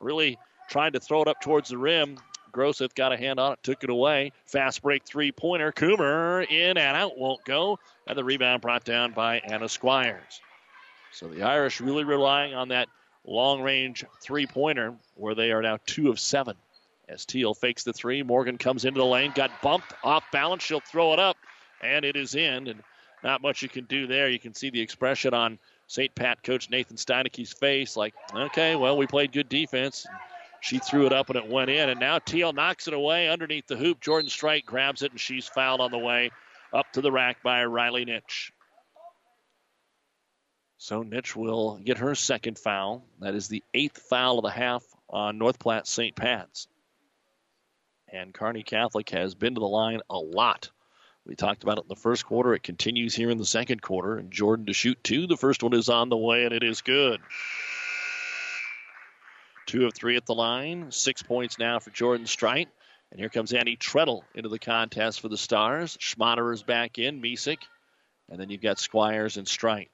[0.00, 2.18] Really trying to throw it up towards the rim.
[2.54, 4.32] Grosseth got a hand on it, took it away.
[4.46, 5.72] Fast break three pointer.
[5.72, 7.78] Coomer in and out won't go.
[8.06, 10.40] And the rebound brought down by Anna Squires.
[11.12, 12.88] So the Irish really relying on that
[13.26, 16.56] long range three pointer where they are now two of seven.
[17.08, 20.62] As Teal fakes the three, Morgan comes into the lane, got bumped off balance.
[20.62, 21.36] She'll throw it up,
[21.82, 22.68] and it is in.
[22.68, 22.82] And
[23.22, 24.28] not much you can do there.
[24.28, 26.14] You can see the expression on St.
[26.14, 30.06] Pat coach Nathan Steineke's face like, okay, well, we played good defense.
[30.64, 31.90] She threw it up and it went in.
[31.90, 34.00] And now Teal knocks it away underneath the hoop.
[34.00, 36.30] Jordan Strite grabs it and she's fouled on the way
[36.72, 38.50] up to the rack by Riley Nitch.
[40.78, 43.04] So Nitch will get her second foul.
[43.20, 46.16] That is the eighth foul of the half on North Platte St.
[46.16, 46.66] Pat's.
[48.08, 50.70] And Kearney Catholic has been to the line a lot
[51.26, 52.54] we talked about it in the first quarter.
[52.54, 54.16] It continues here in the second quarter.
[54.16, 55.26] And Jordan to shoot two.
[55.26, 57.20] The first one is on the way, and it is good.
[59.66, 60.90] Two of three at the line.
[60.90, 62.68] Six points now for Jordan Strite.
[63.10, 65.96] And here comes Annie Treadle into the contest for the Stars.
[65.98, 67.58] Schmaderer is back in, Misek.
[68.28, 69.90] And then you've got Squires and Strite.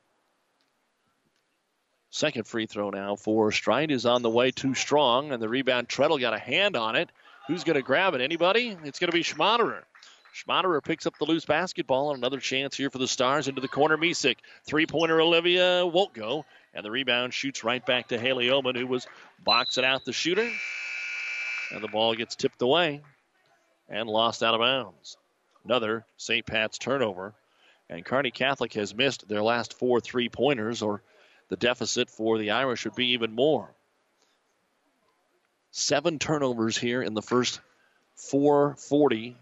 [2.11, 5.89] Second free throw now for Strite is on the way too strong, and the rebound
[5.89, 7.09] Treadle got a hand on it.
[7.47, 8.21] Who's going to grab it?
[8.21, 8.77] Anybody?
[8.85, 9.83] It's going to be Schmaderer.
[10.35, 13.69] Schmaderer picks up the loose basketball, and another chance here for the Stars into the
[13.69, 13.97] corner.
[13.97, 14.37] Misek.
[14.65, 16.45] Three pointer Olivia won't go.
[16.75, 19.07] And the rebound shoots right back to Haley Homan, who was
[19.43, 20.49] boxing out the shooter.
[21.73, 23.03] And the ball gets tipped away
[23.89, 25.17] and lost out of bounds.
[25.65, 26.47] Another St.
[26.47, 27.35] Pat's turnover.
[27.89, 31.03] And Kearney Catholic has missed their last four three pointers, or
[31.49, 33.69] the deficit for the Irish would be even more.
[35.73, 37.61] Seven turnovers here in the first
[38.17, 39.37] 440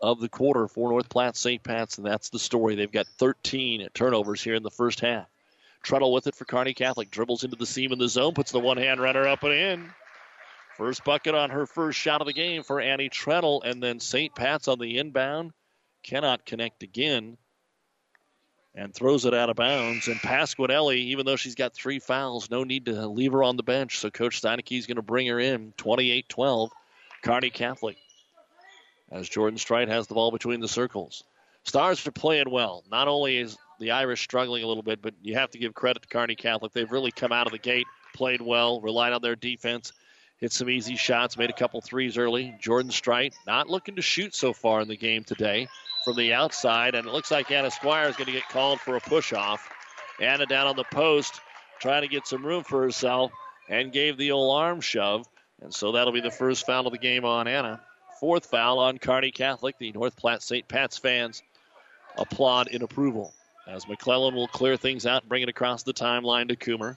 [0.00, 1.62] of the quarter for North Platte St.
[1.62, 2.74] Pat's, and that's the story.
[2.74, 5.26] They've got 13 turnovers here in the first half.
[5.82, 7.10] Treadle with it for Kearney Catholic.
[7.10, 9.90] Dribbles into the seam in the zone, puts the one hand runner up and in.
[10.76, 14.34] First bucket on her first shot of the game for Annie Treadle, and then St.
[14.34, 15.52] Pat's on the inbound.
[16.02, 17.36] Cannot connect again
[18.74, 20.08] and throws it out of bounds.
[20.08, 23.62] And Pasquinelli, even though she's got three fouls, no need to leave her on the
[23.62, 23.98] bench.
[23.98, 26.70] So Coach Steineke is going to bring her in 28 12.
[27.22, 27.96] Kearney Catholic
[29.10, 31.24] as Jordan Strite has the ball between the circles.
[31.64, 32.84] Stars are playing well.
[32.90, 36.02] Not only is the Irish struggling a little bit, but you have to give credit
[36.02, 36.72] to Kearney Catholic.
[36.72, 39.92] They've really come out of the gate, played well, relied on their defense,
[40.38, 42.54] hit some easy shots, made a couple threes early.
[42.60, 45.66] Jordan Strite not looking to shoot so far in the game today
[46.04, 48.96] from the outside, and it looks like Anna Squire is going to get called for
[48.96, 49.68] a push off.
[50.20, 51.40] Anna down on the post,
[51.80, 53.32] trying to get some room for herself,
[53.68, 55.26] and gave the old arm shove.
[55.62, 57.80] And so that'll be the first foul of the game on Anna
[58.20, 59.78] fourth foul on Kearney Catholic.
[59.78, 60.68] The North Platte St.
[60.68, 61.42] Pat's fans
[62.18, 63.32] applaud in approval
[63.66, 66.96] as McClellan will clear things out bring it across the timeline to Coomer.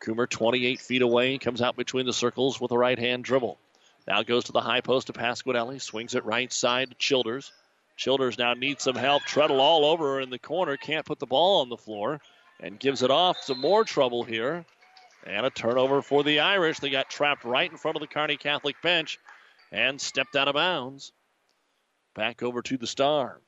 [0.00, 3.58] Coomer 28 feet away, comes out between the circles with a right hand dribble.
[4.06, 7.52] Now goes to the high post to Pasquinelli, swings it right side to Childers.
[7.96, 9.22] Childers now needs some help.
[9.22, 12.20] Treadle all over in the corner, can't put the ball on the floor,
[12.60, 13.38] and gives it off.
[13.42, 14.64] Some more trouble here.
[15.26, 16.78] And a turnover for the Irish.
[16.78, 19.18] They got trapped right in front of the Kearney Catholic bench
[19.72, 21.12] and stepped out of bounds.
[22.14, 23.42] Back over to the Stars.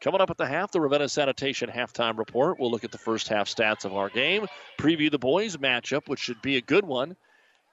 [0.00, 2.60] Coming up at the half, the Ravenna Sanitation halftime report.
[2.60, 4.46] We'll look at the first half stats of our game,
[4.78, 7.16] preview the boys' matchup, which should be a good one,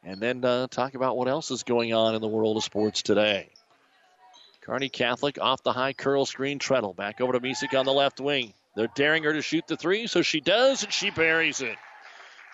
[0.03, 3.03] and then uh, talk about what else is going on in the world of sports
[3.03, 3.49] today.
[4.61, 6.57] Kearney Catholic off the high curl screen.
[6.57, 8.53] Treadle back over to Misek on the left wing.
[8.75, 11.77] They're daring her to shoot the three, so she does, and she buries it.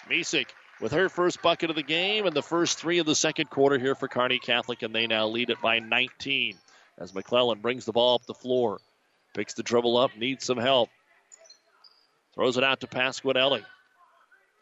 [0.09, 0.47] Misek
[0.81, 3.79] with her first bucket of the game and the first three of the second quarter
[3.79, 6.57] here for Kearney Catholic, and they now lead it by 19
[6.97, 8.81] as McClellan brings the ball up the floor.
[9.33, 10.89] Picks the dribble up, needs some help.
[12.35, 13.63] Throws it out to Pasquinelli.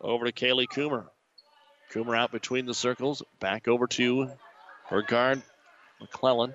[0.01, 1.05] Over to Kaylee Coomer.
[1.91, 3.23] Coomer out between the circles.
[3.39, 4.31] Back over to
[4.87, 5.41] her guard,
[5.99, 6.53] McClellan.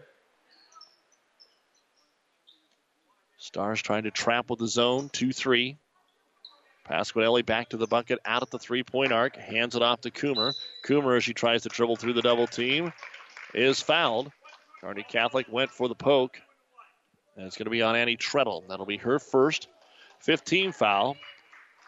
[3.38, 5.10] Stars trying to trap with the zone.
[5.12, 5.76] 2 3.
[6.88, 10.10] Pasquinelli back to the bucket, out at the three point arc, hands it off to
[10.10, 10.52] Coomer.
[10.86, 12.92] Coomer, as she tries to dribble through the double team,
[13.54, 14.30] is fouled.
[14.80, 16.40] Kearney Catholic went for the poke.
[17.36, 18.64] And it's going to be on Annie Treadle.
[18.68, 19.68] That'll be her first
[20.20, 21.16] 15 foul.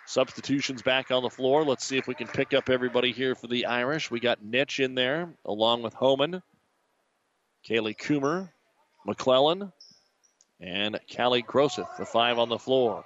[0.07, 1.65] Substitutions back on the floor.
[1.65, 4.11] Let's see if we can pick up everybody here for the Irish.
[4.11, 6.43] We got Nitch in there, along with Homan,
[7.69, 8.49] Kaylee Coomer,
[9.05, 9.73] McClellan,
[10.61, 13.05] and Callie Grosseth, the five on the floor.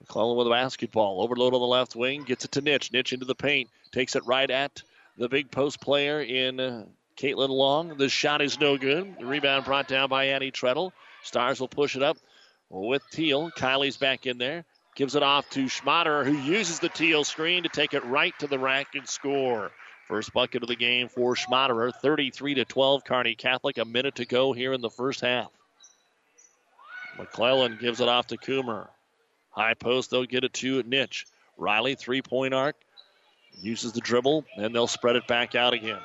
[0.00, 1.20] McClellan with a basketball.
[1.20, 2.22] Overload on the left wing.
[2.22, 2.90] Gets it to Nitch.
[2.90, 3.68] Nitch into the paint.
[3.92, 4.82] Takes it right at
[5.16, 6.84] the big post player in uh,
[7.16, 7.96] Caitlin Long.
[7.96, 9.16] The shot is no good.
[9.18, 10.92] The rebound brought down by Annie Treadle.
[11.22, 12.18] Stars will push it up
[12.70, 13.50] with Teal.
[13.50, 14.64] Kylie's back in there.
[14.94, 18.46] Gives it off to Schmaderer, who uses the Teal screen to take it right to
[18.46, 19.70] the rack and score.
[20.08, 21.92] First bucket of the game for Schmaderer.
[21.94, 23.04] 33 to 12.
[23.04, 23.78] Kearney Catholic.
[23.78, 25.50] A minute to go here in the first half.
[27.18, 28.88] McClellan gives it off to Coomer.
[29.50, 31.24] High post, they'll get it to Nitch.
[31.56, 32.76] Riley, three point arc,
[33.60, 35.98] uses the dribble, and they'll spread it back out again.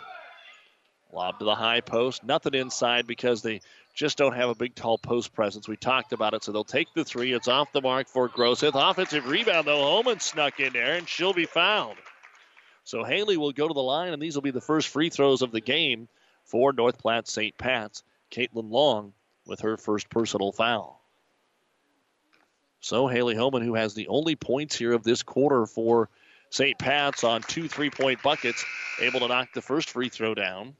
[1.11, 2.23] Lob to the high post.
[2.23, 3.61] Nothing inside because they
[3.93, 5.67] just don't have a big, tall post presence.
[5.67, 7.33] We talked about it, so they'll take the three.
[7.33, 8.73] It's off the mark for Grosseth.
[8.73, 9.83] Offensive rebound, though.
[9.83, 11.97] Homan snuck in there, and she'll be fouled.
[12.85, 15.41] So Haley will go to the line, and these will be the first free throws
[15.41, 16.07] of the game
[16.45, 17.57] for North Platte St.
[17.57, 18.03] Pat's.
[18.31, 19.13] Caitlin Long
[19.45, 20.99] with her first personal foul.
[22.79, 26.09] So Haley Homan, who has the only points here of this quarter for
[26.49, 26.77] St.
[26.77, 28.65] Pat's on two three point buckets,
[28.99, 30.75] able to knock the first free throw down.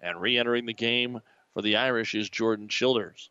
[0.00, 1.20] And re entering the game
[1.58, 3.30] for the Irish is Jordan Childers.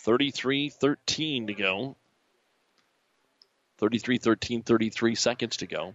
[0.00, 1.96] 33 13 to go.
[3.78, 5.94] 33 13, 33 seconds to go.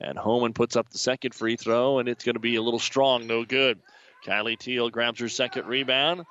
[0.00, 2.78] And Homan puts up the second free throw, and it's going to be a little
[2.78, 3.78] strong, no good.
[4.24, 6.24] Kylie Teal grabs her second rebound,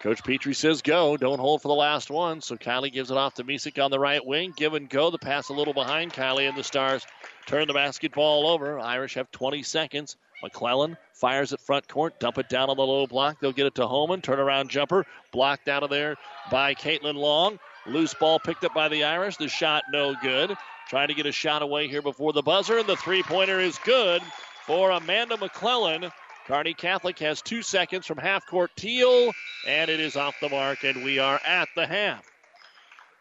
[0.00, 1.18] Coach Petrie says go.
[1.18, 2.40] Don't hold for the last one.
[2.40, 4.54] So Kylie gives it off to Misek on the right wing.
[4.56, 5.10] Give and go.
[5.10, 7.06] The pass a little behind Kylie and the Stars
[7.46, 8.78] turn the basketball over.
[8.78, 10.16] Irish have 20 seconds.
[10.42, 12.18] McClellan fires at front court.
[12.20, 13.40] Dump it down on the low block.
[13.40, 14.20] They'll get it to Homan.
[14.20, 15.06] Turnaround jumper.
[15.32, 16.16] Blocked out of there
[16.50, 17.58] by Caitlin Long.
[17.86, 19.36] Loose ball picked up by the Irish.
[19.36, 20.54] The shot no good.
[20.88, 22.78] Trying to get a shot away here before the buzzer.
[22.78, 24.22] And the three pointer is good
[24.66, 26.10] for Amanda McClellan.
[26.46, 29.32] Kearney Catholic has two seconds from half court Teal,
[29.66, 32.24] and it is off the mark, and we are at the half.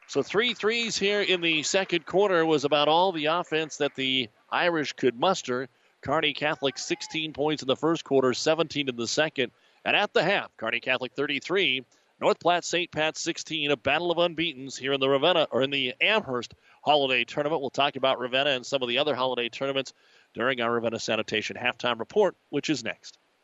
[0.08, 4.30] So three threes here in the second quarter was about all the offense that the
[4.50, 5.70] Irish could muster.
[6.02, 9.52] Kearney Catholic 16 points in the first quarter, 17 in the second.
[9.86, 11.86] And at the half, Kearney Catholic 33,
[12.20, 12.92] North Platte St.
[12.92, 17.24] Pat 16, a battle of unbeatens here in the Ravenna or in the Amherst Holiday
[17.24, 17.62] Tournament.
[17.62, 19.94] We'll talk about Ravenna and some of the other holiday tournaments
[20.34, 23.19] during our Ravenna Sanitation halftime report, which is next.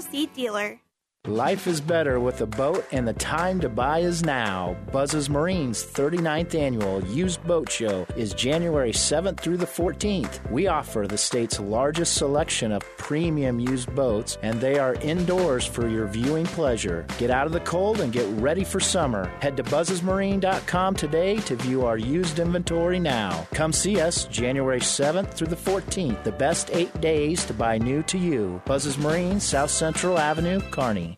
[0.00, 0.80] Seed dealer.
[1.28, 4.74] Life is better with a boat, and the time to buy is now.
[4.90, 10.50] Buzz's Marine's 39th annual used boat show is January 7th through the 14th.
[10.50, 15.86] We offer the state's largest selection of premium used boats, and they are indoors for
[15.86, 17.04] your viewing pleasure.
[17.18, 19.26] Get out of the cold and get ready for summer.
[19.42, 23.46] Head to buzzesmarine.com today to view our used inventory now.
[23.52, 28.02] Come see us January 7th through the 14th, the best eight days to buy new
[28.04, 28.62] to you.
[28.64, 31.17] Buzz's Marine, South Central Avenue, Kearney.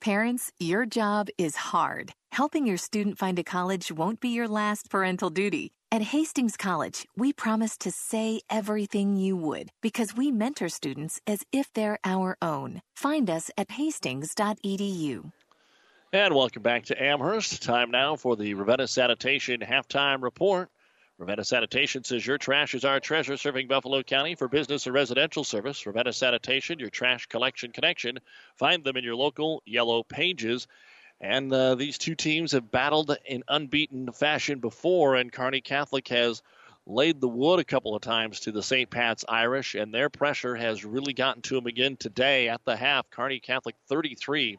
[0.00, 2.12] Parents, your job is hard.
[2.30, 5.72] Helping your student find a college won't be your last parental duty.
[5.90, 11.42] At Hastings College, we promise to say everything you would because we mentor students as
[11.50, 12.80] if they're our own.
[12.94, 15.32] Find us at hastings.edu.
[16.12, 17.64] And welcome back to Amherst.
[17.64, 20.70] Time now for the Ravenna Sanitation halftime report.
[21.18, 25.42] Ravenna Sanitation says your trash is our treasure, serving Buffalo County for business and residential
[25.42, 25.84] service.
[25.84, 28.20] Ravenna Sanitation, your trash collection connection.
[28.54, 30.68] Find them in your local yellow pages.
[31.20, 36.40] And uh, these two teams have battled in unbeaten fashion before, and Kearney Catholic has
[36.86, 38.88] laid the wood a couple of times to the St.
[38.88, 43.10] Pat's Irish, and their pressure has really gotten to them again today at the half.
[43.10, 44.56] Kearney Catholic 33,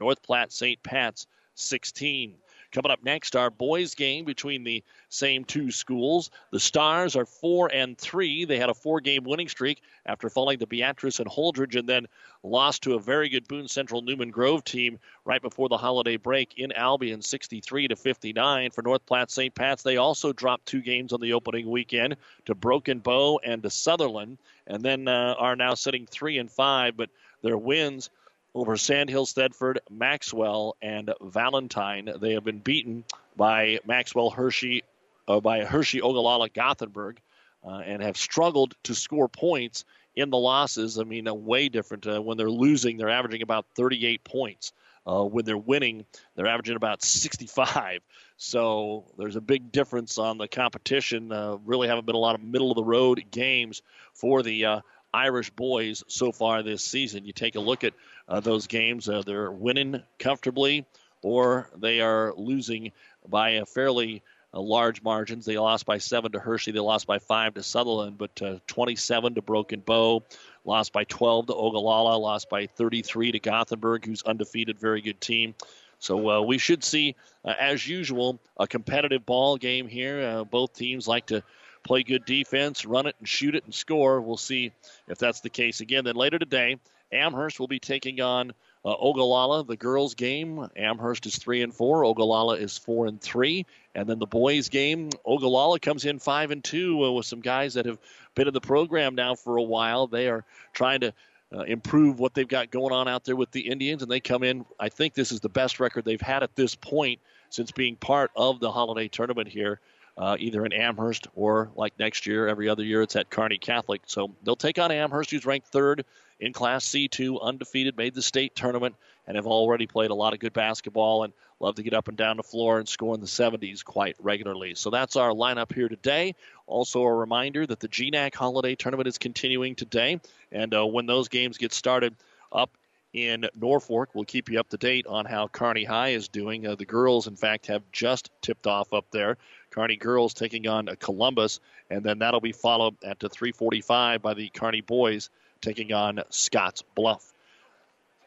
[0.00, 0.80] North Platte St.
[0.84, 1.26] Pat's
[1.56, 2.36] 16.
[2.76, 6.30] Coming up next, our boys' game between the same two schools.
[6.52, 8.44] The Stars are four and three.
[8.44, 12.06] They had a four-game winning streak after falling to Beatrice and Holdrege, and then
[12.42, 16.58] lost to a very good Boone Central Newman Grove team right before the holiday break
[16.58, 19.54] in Albion, 63 to 59 for North Platte St.
[19.54, 19.82] Pat's.
[19.82, 24.36] They also dropped two games on the opening weekend to Broken Bow and to Sutherland,
[24.66, 26.94] and then uh, are now sitting three and five.
[26.94, 27.08] But
[27.40, 28.10] their wins
[28.56, 32.10] over Sandhill, Thedford, Maxwell, and Valentine.
[32.18, 33.04] They have been beaten
[33.36, 34.82] by Maxwell Hershey,
[35.28, 37.20] uh, by Hershey Ogallala Gothenburg,
[37.62, 39.84] uh, and have struggled to score points
[40.14, 40.98] in the losses.
[40.98, 42.06] I mean, uh, way different.
[42.06, 44.72] Uh, when they're losing, they're averaging about 38 points.
[45.06, 48.00] Uh, when they're winning, they're averaging about 65.
[48.38, 51.30] So there's a big difference on the competition.
[51.30, 53.82] Uh, really haven't been a lot of middle of the road games
[54.14, 54.80] for the
[55.16, 57.24] Irish boys so far this season.
[57.24, 57.94] You take a look at
[58.28, 60.86] uh, those games, uh, they're winning comfortably
[61.22, 62.92] or they are losing
[63.28, 64.22] by a fairly
[64.54, 65.44] uh, large margins.
[65.44, 66.72] They lost by seven to Hershey.
[66.72, 70.22] They lost by five to Sutherland, but uh, 27 to Broken Bow.
[70.64, 72.16] Lost by 12 to Ogallala.
[72.16, 75.54] Lost by 33 to Gothenburg, who's undefeated, very good team.
[75.98, 80.22] So uh, we should see, uh, as usual, a competitive ball game here.
[80.22, 81.42] Uh, both teams like to
[81.84, 84.20] play good defense, run it and shoot it and score.
[84.20, 84.72] We'll see
[85.08, 86.04] if that's the case again.
[86.04, 86.78] Then later today,
[87.12, 88.52] Amherst will be taking on
[88.84, 89.64] uh, Ogallala.
[89.64, 92.04] The girls' game, Amherst is three and four.
[92.04, 93.66] Ogallala is four and three.
[93.94, 97.74] And then the boys' game, Ogallala comes in five and two uh, with some guys
[97.74, 97.98] that have
[98.34, 100.06] been in the program now for a while.
[100.06, 101.14] They are trying to
[101.54, 104.42] uh, improve what they've got going on out there with the Indians, and they come
[104.42, 104.64] in.
[104.78, 108.30] I think this is the best record they've had at this point since being part
[108.34, 109.80] of the holiday tournament here
[110.18, 114.02] uh, either in Amherst or like next year, every other year, it's at Kearney Catholic.
[114.06, 116.04] So they'll take on Amherst, who's ranked third
[116.40, 118.94] in Class C2, undefeated, made the state tournament,
[119.26, 122.16] and have already played a lot of good basketball and love to get up and
[122.16, 124.74] down the floor and score in the 70s quite regularly.
[124.74, 126.34] So that's our lineup here today.
[126.66, 130.20] Also, a reminder that the GNAC Holiday Tournament is continuing today,
[130.52, 132.14] and uh, when those games get started
[132.52, 132.70] up
[133.16, 134.10] in Norfolk.
[134.14, 136.66] We'll keep you up to date on how Kearney High is doing.
[136.66, 139.38] Uh, the girls, in fact, have just tipped off up there.
[139.70, 141.60] Kearney girls taking on Columbus,
[141.90, 145.30] and then that'll be followed at 3:45 by the Kearney boys
[145.60, 147.32] taking on Scotts Bluff.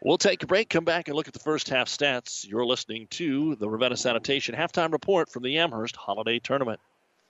[0.01, 2.47] We'll take a break, come back, and look at the first half stats.
[2.47, 6.79] You're listening to the Ravenna Sanitation halftime report from the Amherst Holiday Tournament.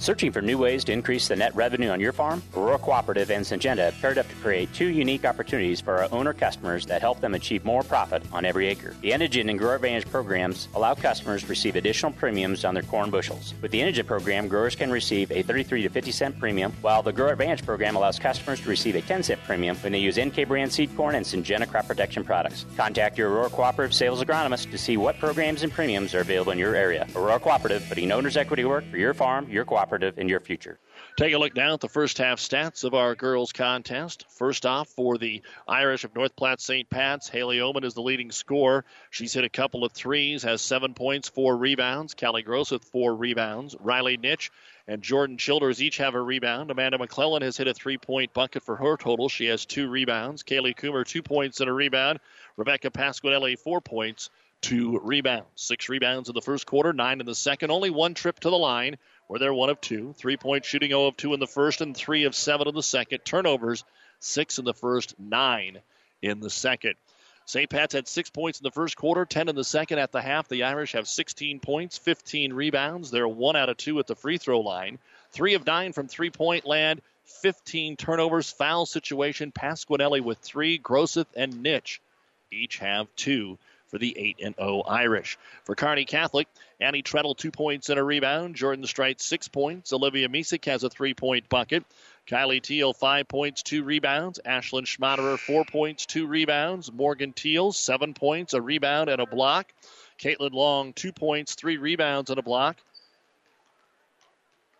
[0.00, 2.40] Searching for new ways to increase the net revenue on your farm?
[2.56, 6.32] Aurora Cooperative and Syngenta have paired up to create two unique opportunities for our owner
[6.32, 8.94] customers that help them achieve more profit on every acre.
[9.02, 13.10] The Enogen and Grower Advantage programs allow customers to receive additional premiums on their corn
[13.10, 13.54] bushels.
[13.60, 17.12] With the Enogen program, growers can receive a 33 to 50 cent premium, while the
[17.12, 20.46] Grower Advantage program allows customers to receive a 10 cent premium when they use NK
[20.46, 22.66] brand seed corn and Syngenta crop protection products.
[22.76, 26.58] Contact your Aurora Cooperative sales agronomist to see what programs and premiums are available in
[26.58, 27.04] your area.
[27.16, 30.78] Aurora Cooperative, putting owner's equity work for your farm, your cooperative cooperative in your future.
[31.16, 34.26] Take a look now at the first half stats of our girls contest.
[34.28, 36.88] First off, for the Irish of North Platte St.
[36.90, 38.84] Pat's, Haley Homan is the leading scorer.
[39.10, 42.14] She's hit a couple of threes, has seven points, four rebounds.
[42.14, 43.76] Callie Gross with four rebounds.
[43.80, 44.50] Riley Nitch
[44.86, 46.70] and Jordan Childers each have a rebound.
[46.70, 49.28] Amanda McClellan has hit a three point bucket for her total.
[49.28, 50.42] She has two rebounds.
[50.42, 52.20] Kaylee Coomer, two points and a rebound.
[52.56, 54.30] Rebecca Pasquinelli, four points,
[54.60, 55.46] two rebounds.
[55.54, 57.70] Six rebounds in the first quarter, nine in the second.
[57.70, 58.96] Only one trip to the line
[59.28, 60.12] where they're one of two.
[60.14, 62.82] Three point shooting 0 of 2 in the first and 3 of 7 in the
[62.82, 63.20] second.
[63.20, 63.84] Turnovers,
[64.18, 65.78] 6 in the first, 9
[66.22, 66.94] in the second.
[67.46, 67.70] St.
[67.70, 70.48] Pat's had six points in the first quarter, 10 in the second at the half.
[70.48, 73.10] The Irish have 16 points, 15 rebounds.
[73.10, 74.98] They're one out of two at the free throw line.
[75.30, 77.00] Three of nine from three point land,
[77.40, 79.52] 15 turnovers, foul situation.
[79.52, 80.78] Pasquinelli with three.
[80.78, 82.00] Grosseth and Nitch
[82.50, 83.58] each have two
[83.88, 85.38] for the 8 and 0 Irish.
[85.64, 86.48] For Kearney Catholic,
[86.80, 88.54] Annie Treadle, two points and a rebound.
[88.54, 89.92] Jordan Strite, six points.
[89.92, 91.84] Olivia Misek has a three point bucket.
[92.26, 94.38] Kylie Teal, five points, two rebounds.
[94.44, 96.92] Ashlyn Schmaderer, four points, two rebounds.
[96.92, 99.72] Morgan Teal, seven points, a rebound, and a block.
[100.18, 102.76] Caitlin Long, two points, three rebounds, and a block.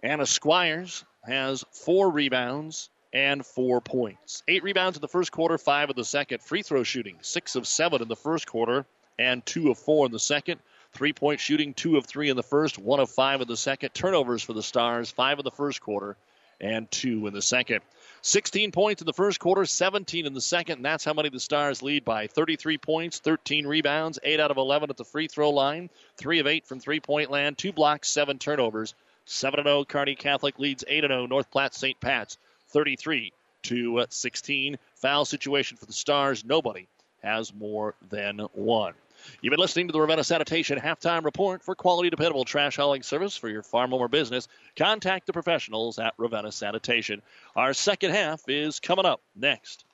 [0.03, 4.43] Anna Squires has four rebounds and four points.
[4.47, 6.43] Eight rebounds in the first quarter, five in the second.
[6.43, 8.85] Free throw shooting, six of seven in the first quarter
[9.19, 10.61] and two of four in the second.
[10.93, 13.91] Three point shooting, two of three in the first, one of five in the second.
[13.91, 16.17] Turnovers for the Stars, five in the first quarter
[16.61, 17.81] and two in the second.
[18.23, 21.39] 16 points in the first quarter, 17 in the second, and that's how many the
[21.39, 25.51] Stars lead by 33 points, 13 rebounds, 8 out of 11 at the free throw
[25.51, 28.95] line, 3 of 8 from three point land, 2 blocks, 7 turnovers.
[29.29, 32.01] 7 0 Kearney Catholic leads 8 0 North Platte St.
[32.01, 32.39] Pat's
[32.69, 33.33] 33
[33.65, 34.79] to uh, 16.
[34.95, 36.45] Foul situation for the Stars.
[36.47, 36.89] Nobody
[37.23, 38.95] has more than one.
[39.41, 43.37] You've been listening to the Ravenna Sanitation halftime report for quality, dependable trash hauling service
[43.37, 44.49] for your farm or business.
[44.77, 47.23] Contact the professionals at Ravenna Sanitation.
[47.57, 49.85] Our second half is coming up next.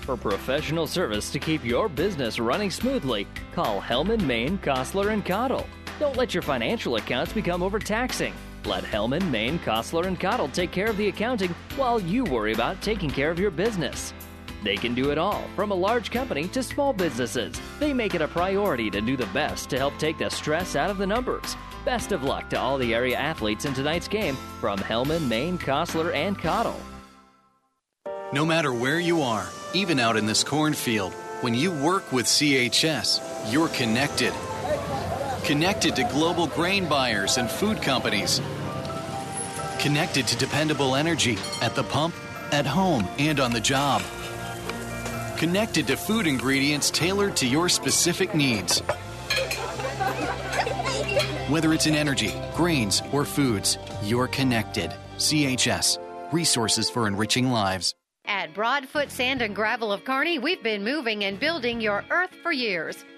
[0.00, 5.66] For professional service to keep your business running smoothly, call Hellman, Maine, Kostler, and Cottle.
[5.98, 8.34] Don't let your financial accounts become overtaxing.
[8.64, 12.80] Let Hellman, Maine, Kostler, and Cottle take care of the accounting while you worry about
[12.82, 14.12] taking care of your business.
[14.62, 17.60] They can do it all, from a large company to small businesses.
[17.78, 20.90] They make it a priority to do the best to help take the stress out
[20.90, 21.56] of the numbers.
[21.84, 26.12] Best of luck to all the area athletes in tonight's game from Hellman, Maine, Kostler,
[26.14, 26.78] and Cottle.
[28.32, 33.50] No matter where you are, even out in this cornfield, when you work with CHS,
[33.50, 34.34] you're connected.
[35.44, 38.42] Connected to global grain buyers and food companies.
[39.78, 42.14] Connected to dependable energy at the pump,
[42.52, 44.02] at home, and on the job
[45.40, 48.80] connected to food ingredients tailored to your specific needs.
[51.48, 54.92] Whether it's in energy, grains, or foods, you're connected.
[55.16, 55.96] CHS,
[56.30, 57.94] resources for enriching lives.
[58.26, 62.52] At Broadfoot Sand and Gravel of Kearney, we've been moving and building your earth for
[62.52, 63.02] years.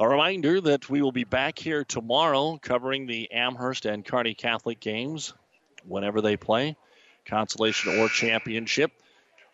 [0.00, 4.80] A reminder that we will be back here tomorrow covering the Amherst and Kearney Catholic
[4.80, 5.34] games
[5.86, 6.76] whenever they play,
[7.24, 8.90] consolation or championship.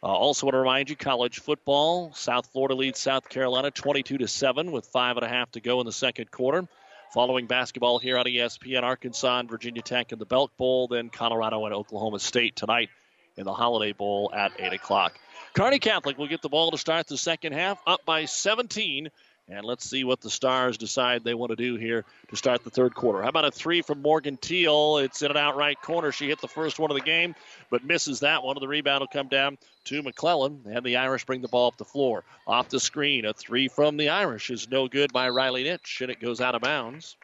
[0.02, 2.14] Uh, also, want to remind you, college football.
[2.14, 5.78] South Florida leads South Carolina 22 to seven with five and a half to go
[5.80, 6.66] in the second quarter.
[7.12, 11.66] Following basketball here on ESPN, Arkansas and Virginia Tech in the Belk Bowl, then Colorado
[11.66, 12.88] and Oklahoma State tonight
[13.36, 15.18] in the Holiday Bowl at 8 o'clock.
[15.52, 19.10] Kearney Catholic will get the ball to start the second half, up by 17
[19.50, 22.70] and let's see what the Stars decide they want to do here to start the
[22.70, 23.20] third quarter.
[23.22, 24.98] How about a three from Morgan Teal?
[24.98, 26.12] It's in an outright corner.
[26.12, 27.34] She hit the first one of the game,
[27.68, 28.56] but misses that one.
[28.60, 31.84] The rebound will come down to McClellan, and the Irish bring the ball up the
[31.84, 32.22] floor.
[32.46, 36.10] Off the screen, a three from the Irish is no good by Riley Nitch, and
[36.10, 37.16] it goes out of bounds.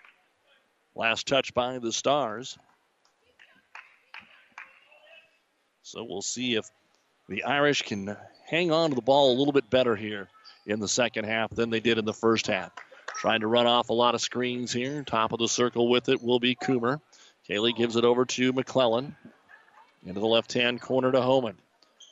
[0.97, 2.59] Last touch by the Stars.
[5.83, 6.69] So we'll see if
[7.29, 8.17] the Irish can
[8.49, 10.29] hang on to the ball a little bit better here
[10.67, 12.73] in the second half than they did in the first half.
[13.07, 15.03] Trying to run off a lot of screens here.
[15.03, 17.01] Top of the circle with it will be Coomer.
[17.49, 19.17] Kaylee gives it over to McClellan.
[20.05, 21.57] Into the left hand corner to Homan.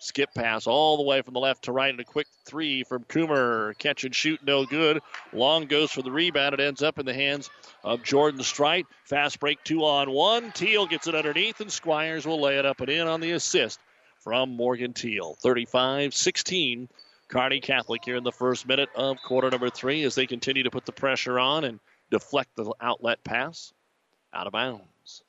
[0.00, 3.04] Skip pass all the way from the left to right, and a quick three from
[3.04, 3.76] Coomer.
[3.78, 5.00] Catch and shoot, no good.
[5.32, 6.54] Long goes for the rebound.
[6.54, 7.48] It ends up in the hands
[7.82, 8.86] of Jordan Strite.
[9.04, 10.52] Fast break, two on one.
[10.52, 13.80] Teal gets it underneath, and Squires will lay it up and in on the assist
[14.18, 15.36] from Morgan Teal.
[15.40, 16.88] 35 16
[17.28, 20.70] Kearney Catholic here in the first minute of quarter number three as they continue to
[20.70, 23.72] put the pressure on and deflect the outlet pass
[24.32, 25.22] out of bounds.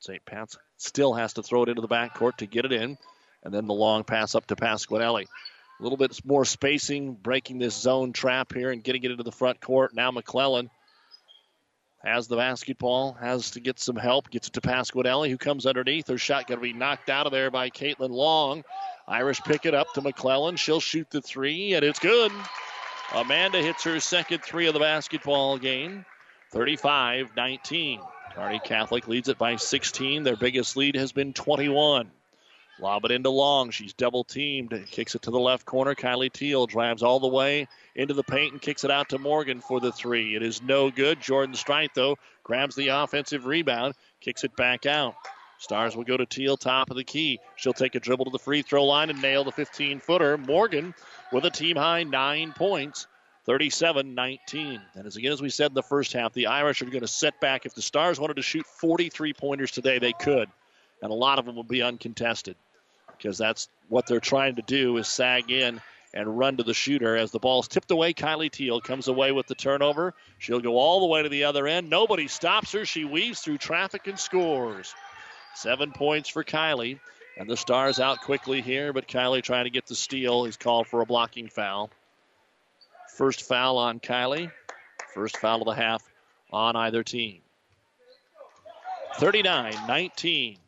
[0.00, 0.24] St.
[0.24, 2.96] Pat's still has to throw it into the backcourt to get it in,
[3.42, 5.26] and then the long pass up to Pasquinelli.
[5.78, 9.32] A little bit more spacing, breaking this zone trap here and getting it into the
[9.32, 9.94] front court.
[9.94, 10.70] Now McClellan
[12.04, 16.08] has the basketball, has to get some help, gets it to Pasquinelli, who comes underneath.
[16.08, 18.64] Her shot going to be knocked out of there by Caitlin Long.
[19.06, 20.56] Irish pick it up to McClellan.
[20.56, 22.32] She'll shoot the three, and it's good.
[23.14, 26.04] Amanda hits her second three of the basketball game.
[26.52, 28.00] 35 19.
[28.34, 30.22] Kearney Catholic leads it by 16.
[30.22, 32.10] Their biggest lead has been 21.
[32.80, 33.70] Lob it into Long.
[33.70, 34.72] She's double teamed.
[34.90, 35.94] Kicks it to the left corner.
[35.94, 39.60] Kylie Teal drives all the way into the paint and kicks it out to Morgan
[39.60, 40.34] for the three.
[40.34, 41.20] It is no good.
[41.20, 45.14] Jordan Strite, though, grabs the offensive rebound, kicks it back out.
[45.58, 47.38] Stars will go to Teal, top of the key.
[47.56, 50.38] She'll take a dribble to the free throw line and nail the 15 footer.
[50.38, 50.94] Morgan
[51.32, 53.06] with a team high nine points.
[53.44, 54.80] 37 19.
[54.94, 57.08] And as again, as we said in the first half, the Irish are going to
[57.08, 57.66] set back.
[57.66, 60.48] If the Stars wanted to shoot 43 pointers today, they could.
[61.02, 62.56] And a lot of them will be uncontested
[63.20, 65.80] because that's what they're trying to do is sag in
[66.14, 67.16] and run to the shooter.
[67.16, 70.14] As the ball's tipped away, Kylie Teal comes away with the turnover.
[70.38, 71.90] She'll go all the way to the other end.
[71.90, 72.84] Nobody stops her.
[72.84, 74.94] She weaves through traffic and scores.
[75.54, 76.98] Seven points for Kylie.
[77.36, 80.44] And the Stars out quickly here, but Kylie trying to get the steal.
[80.44, 81.90] He's called for a blocking foul.
[83.16, 84.50] First foul on Kylie.
[85.14, 86.02] First foul of the half
[86.50, 87.40] on either team.
[89.16, 90.58] 39 19.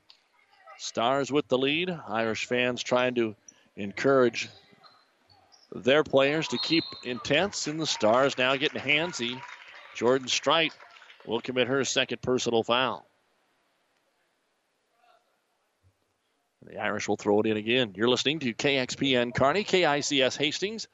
[0.83, 1.97] Stars with the lead.
[2.09, 3.37] Irish fans trying to
[3.77, 4.49] encourage
[5.73, 9.41] their players to keep intense, and the Stars now getting handsy.
[9.95, 10.73] Jordan Strite
[11.25, 13.07] will commit her second personal foul.
[16.65, 17.93] The Irish will throw it in again.
[17.97, 20.89] You're listening to KXPN Kearney, KICS Hastings,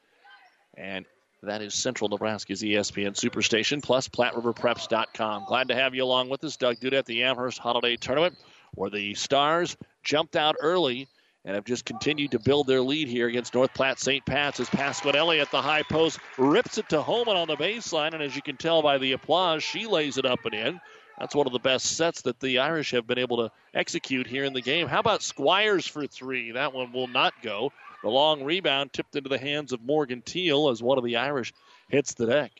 [0.75, 1.05] and
[1.41, 5.45] that is Central Nebraska's ESPN Superstation, plus PlatteRiverPreps.com.
[5.47, 6.57] Glad to have you along with us.
[6.57, 8.37] Doug Duda at the Amherst Holiday Tournament,
[8.73, 11.07] where the Stars jumped out early
[11.45, 14.25] and have just continued to build their lead here against North Platte St.
[14.25, 18.21] Pat's as Pasquinelli at the high post rips it to Homan on the baseline, and
[18.21, 20.81] as you can tell by the applause, she lays it up and in.
[21.17, 24.45] That's one of the best sets that the Irish have been able to execute here
[24.45, 24.87] in the game.
[24.87, 26.51] How about Squires for three?
[26.51, 27.73] That one will not go.
[28.03, 31.51] The long rebound tipped into the hands of Morgan Teal as one of the Irish
[31.89, 32.51] hits the deck.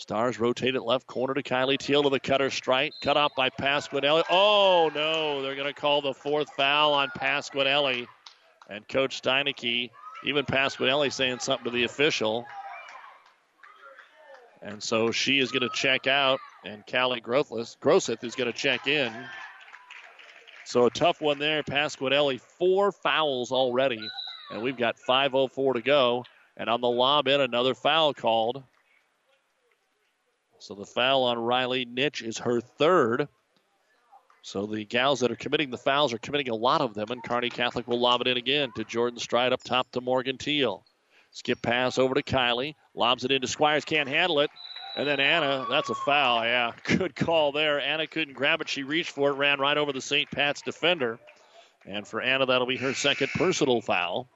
[0.00, 2.94] Stars rotate it left corner to Kylie Teal to the cutter Strite.
[3.02, 4.22] Cut off by Pasquinelli.
[4.30, 5.42] Oh, no.
[5.42, 8.06] They're going to call the fourth foul on Pasquinelli.
[8.68, 9.90] And Coach Steineke,
[10.24, 12.46] even Pasquinelli saying something to the official.
[14.62, 18.86] And so she is going to check out, and Callie Groseth is going to check
[18.86, 19.12] in.
[20.64, 21.62] So a tough one there.
[21.62, 24.00] Pasquinelli, four fouls already
[24.50, 26.24] and we've got 5.04 to go.
[26.56, 28.62] And on the lob in, another foul called.
[30.60, 33.28] So the foul on Riley Nitch is her third.
[34.42, 37.22] So the gals that are committing the fouls are committing a lot of them, and
[37.22, 40.84] Kearney Catholic will lob it in again to Jordan Strite up top to Morgan Teal.
[41.30, 42.74] Skip pass over to Kylie.
[42.94, 44.50] Lobs it into Squires, can't handle it.
[44.96, 46.44] And then Anna, that's a foul.
[46.44, 47.80] Yeah, good call there.
[47.80, 48.68] Anna couldn't grab it.
[48.68, 50.30] She reached for it, ran right over the St.
[50.30, 51.18] Pat's defender.
[51.86, 54.28] And for Anna, that'll be her second personal foul.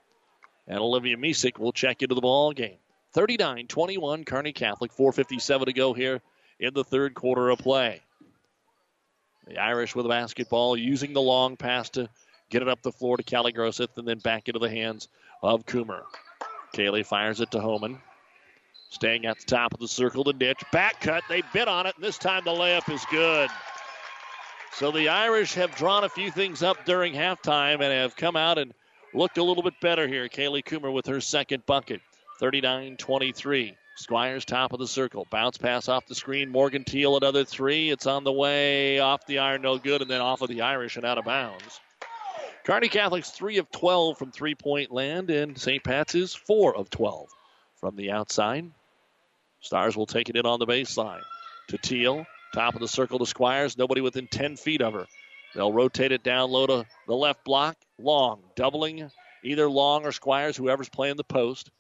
[0.67, 2.79] And Olivia Misek will check into the ball game.
[3.15, 4.93] 39 21, Kearney Catholic.
[4.93, 6.21] 4.57 to go here
[6.59, 8.03] in the third quarter of play.
[9.47, 12.09] The Irish with the basketball using the long pass to
[12.51, 15.09] get it up the floor to Callie Groseth and then back into the hands
[15.43, 16.03] of Coomer.
[16.75, 17.99] Kaylee fires it to Homan.
[18.91, 20.71] Staying at the top of the circle to Nitch.
[20.73, 21.23] Back cut.
[21.29, 23.51] They bit on it, and this time the layup is good.
[24.73, 28.59] So the Irish have drawn a few things up during halftime and have come out
[28.59, 28.73] and
[29.13, 30.29] looked a little bit better here.
[30.29, 32.01] Kaylee Coomer with her second bucket.
[32.45, 33.75] 39 23.
[33.97, 35.27] Squires top of the circle.
[35.31, 36.51] Bounce pass off the screen.
[36.51, 37.89] Morgan Teal another three.
[37.89, 40.97] It's on the way off the iron, no good, and then off of the Irish
[40.97, 41.81] and out of bounds.
[42.67, 45.83] Kearney Catholic's 3 of 12 from three point land, and St.
[45.83, 47.31] Pat's is 4 of 12
[47.77, 48.71] from the outside.
[49.63, 51.23] Stars will take it in on the baseline
[51.69, 52.27] to Teal.
[52.53, 53.79] Top of the circle to Squires.
[53.79, 55.07] Nobody within 10 feet of her.
[55.55, 57.79] They'll rotate it down low to the left block.
[57.99, 59.11] Long, doubling
[59.45, 61.71] either Long or Squires, whoever's playing the post.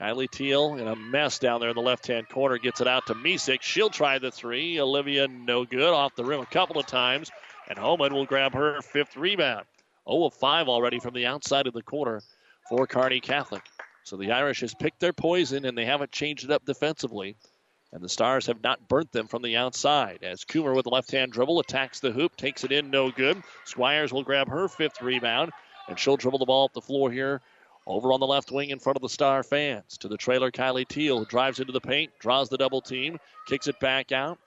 [0.00, 3.06] Kylie Teal in a mess down there in the left hand corner gets it out
[3.06, 3.62] to Misek.
[3.62, 4.80] She'll try the three.
[4.80, 5.92] Olivia, no good.
[5.92, 7.30] Off the rim a couple of times.
[7.68, 9.66] And Homan will grab her fifth rebound.
[10.08, 12.22] 0 of 5 already from the outside of the corner
[12.68, 13.62] for Kearney Catholic.
[14.04, 17.36] So the Irish has picked their poison and they haven't changed it up defensively.
[17.92, 20.20] And the Stars have not burnt them from the outside.
[20.22, 23.42] As Coomer with the left hand dribble attacks the hoop, takes it in, no good.
[23.64, 25.52] Squires will grab her fifth rebound,
[25.88, 27.40] and she'll dribble the ball up the floor here
[27.88, 29.96] over on the left wing in front of the Star fans.
[29.98, 33.80] To the trailer, Kylie Teal drives into the paint, draws the double team, kicks it
[33.80, 34.38] back out.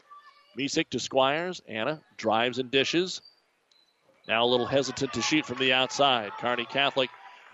[0.58, 1.62] Misek to Squires.
[1.68, 3.22] Anna drives and dishes.
[4.28, 6.32] Now a little hesitant to shoot from the outside.
[6.40, 7.10] Kearney Catholic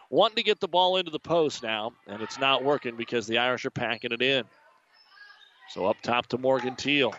[0.09, 3.38] wanting to get the ball into the post now, and it's not working because the
[3.38, 4.43] Irish are packing it in.
[5.69, 7.13] So up top to Morgan Teal.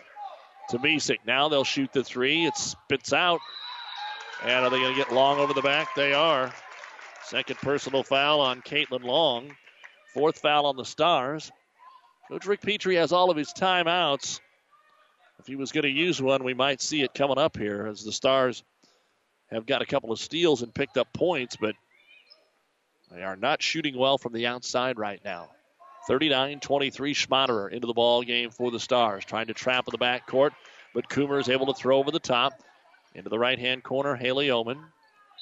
[0.69, 1.17] To Misek.
[1.25, 2.45] Now they'll shoot the three.
[2.45, 3.39] It spits out.
[4.43, 5.95] And are they going to get Long over the back?
[5.95, 6.53] They are.
[7.25, 9.55] Second personal foul on Caitlin Long.
[10.13, 11.51] Fourth foul on the Stars.
[12.29, 14.39] Coach Rick Petrie has all of his timeouts.
[15.39, 18.03] If he was going to use one, we might see it coming up here as
[18.03, 18.63] the Stars
[19.51, 21.75] have got a couple of steals and picked up points, but
[23.11, 25.49] they are not shooting well from the outside right now.
[26.07, 29.97] 39 23 Schmaderer into the ball game for the Stars, trying to trap in the
[29.97, 30.53] back court,
[30.93, 32.53] but Coomer is able to throw over the top.
[33.15, 34.83] Into the right hand corner, Haley Homan.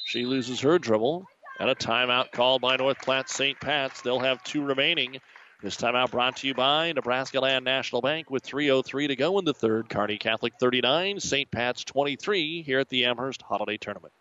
[0.05, 1.25] She loses her dribble,
[1.59, 3.59] and a timeout called by North Platte St.
[3.59, 4.01] Pat's.
[4.01, 5.19] They'll have two remaining.
[5.61, 9.45] This timeout brought to you by Nebraska Land National Bank with 3.03 to go in
[9.45, 9.89] the third.
[9.89, 11.49] Kearney Catholic 39, St.
[11.49, 14.13] Pat's 23 here at the Amherst Holiday Tournament.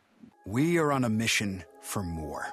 [0.46, 2.46] We are on a mission for more.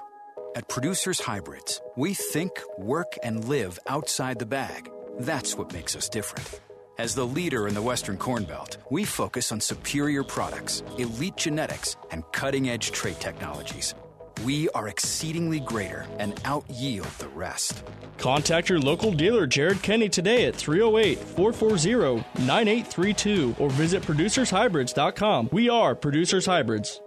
[0.54, 4.90] At Producers Hybrids, we think, work, and live outside the bag.
[5.18, 6.60] That's what makes us different.
[6.98, 11.96] As the leader in the Western Corn Belt, we focus on superior products, elite genetics,
[12.10, 13.94] and cutting edge trait technologies.
[14.42, 17.84] We are exceedingly greater and out yield the rest.
[18.18, 25.48] Contact your local dealer Jared Kenny today at 308 440 9832 or visit producershybrids.com.
[25.52, 27.00] We are Producers Hybrids.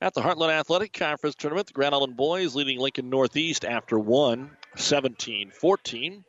[0.00, 4.50] At the Heartland Athletic Conference Tournament, the Grand Island boys leading Lincoln Northeast after one,
[4.76, 6.24] 17 14.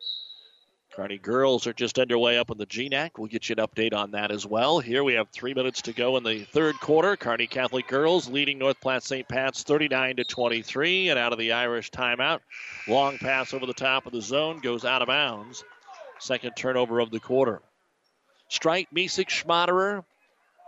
[0.98, 3.20] Kearney girls are just underway up in the GNAC.
[3.20, 4.80] We'll get you an update on that as well.
[4.80, 7.16] Here we have three minutes to go in the third quarter.
[7.16, 9.28] Kearney Catholic girls leading North Platte St.
[9.28, 12.40] Pat's 39 to 23, and out of the Irish timeout,
[12.88, 15.64] long pass over the top of the zone goes out of bounds.
[16.18, 17.62] Second turnover of the quarter.
[18.50, 20.04] Strite Misek, Schmaderer,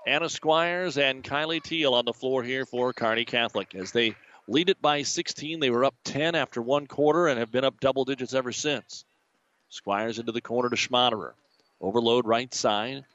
[0.06, 4.16] Anna Squires, and Kylie Teal on the floor here for Kearney Catholic as they
[4.48, 5.60] lead it by 16.
[5.60, 9.06] They were up 10 after one quarter and have been up double digits ever since.
[9.70, 11.34] Squires into the corner to Schmaderer.
[11.80, 13.06] Overload right side.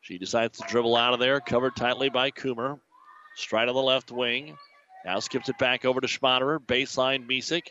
[0.00, 2.78] She decides to dribble out of there, covered tightly by Coomer.
[3.36, 4.56] Strite on the left wing.
[5.04, 6.58] Now skips it back over to Schmaderer.
[6.58, 7.70] Baseline Misek.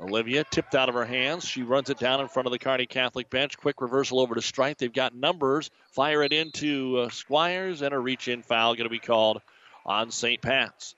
[0.00, 1.44] Olivia tipped out of her hands.
[1.44, 3.58] She runs it down in front of the Kearney Catholic bench.
[3.58, 4.78] Quick reversal over to Strite.
[4.78, 5.70] They've got numbers.
[5.90, 9.40] Fire it into uh, Squires, and a reach in foul going to be called
[9.84, 10.40] on St.
[10.40, 10.94] Pat's.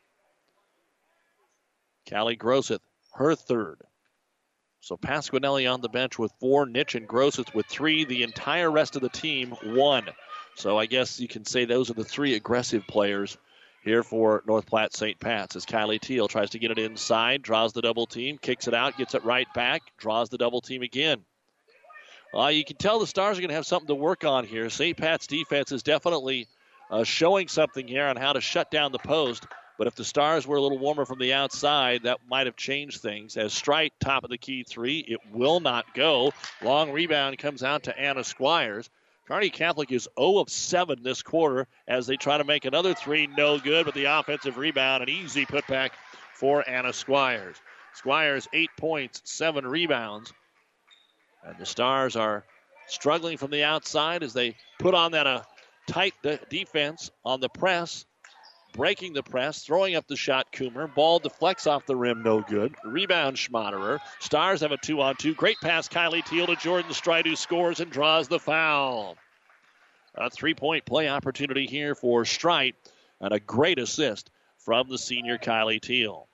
[2.10, 2.80] Callie Grosseth,
[3.14, 3.78] her third.
[4.80, 8.04] So Pasquinelli on the bench with four, Nitch and Grosseth with three.
[8.04, 10.08] The entire rest of the team one.
[10.54, 13.36] So I guess you can say those are the three aggressive players
[13.82, 15.18] here for North Platte St.
[15.18, 18.74] Pat's as Kylie Teal tries to get it inside, draws the double team, kicks it
[18.74, 21.24] out, gets it right back, draws the double team again.
[22.34, 24.70] Uh, you can tell the Stars are going to have something to work on here.
[24.70, 24.96] St.
[24.96, 26.46] Pat's defense is definitely
[26.90, 29.46] uh, showing something here on how to shut down the post.
[29.80, 33.00] But if the Stars were a little warmer from the outside, that might have changed
[33.00, 33.38] things.
[33.38, 36.34] As Strite, top of the key three, it will not go.
[36.60, 38.90] Long rebound comes out to Anna Squires.
[39.26, 43.26] Kearney Catholic is 0 of 7 this quarter as they try to make another three.
[43.26, 45.92] No good, but the offensive rebound, an easy putback
[46.34, 47.56] for Anna Squires.
[47.94, 50.30] Squires, eight points, seven rebounds.
[51.42, 52.44] And the Stars are
[52.86, 55.42] struggling from the outside as they put on that uh,
[55.86, 58.04] tight de- defense on the press
[58.72, 60.52] breaking the press, throwing up the shot.
[60.52, 60.92] Coomer.
[60.94, 62.74] Ball deflects off the rim, no good.
[62.84, 63.98] Rebound Schmaderer.
[64.18, 65.34] Stars have a two on two.
[65.34, 69.16] Great pass, Kylie Teal to Jordan Strite, who scores and draws the foul.
[70.14, 72.76] A three point play opportunity here for Strite,
[73.20, 76.28] and a great assist from the senior Kylie Teal.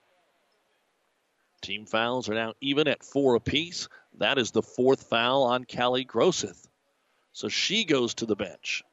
[1.61, 3.87] Team fouls are now even at four apiece.
[4.19, 6.67] That is the fourth foul on Callie Grosseth.
[7.33, 8.83] So she goes to the bench.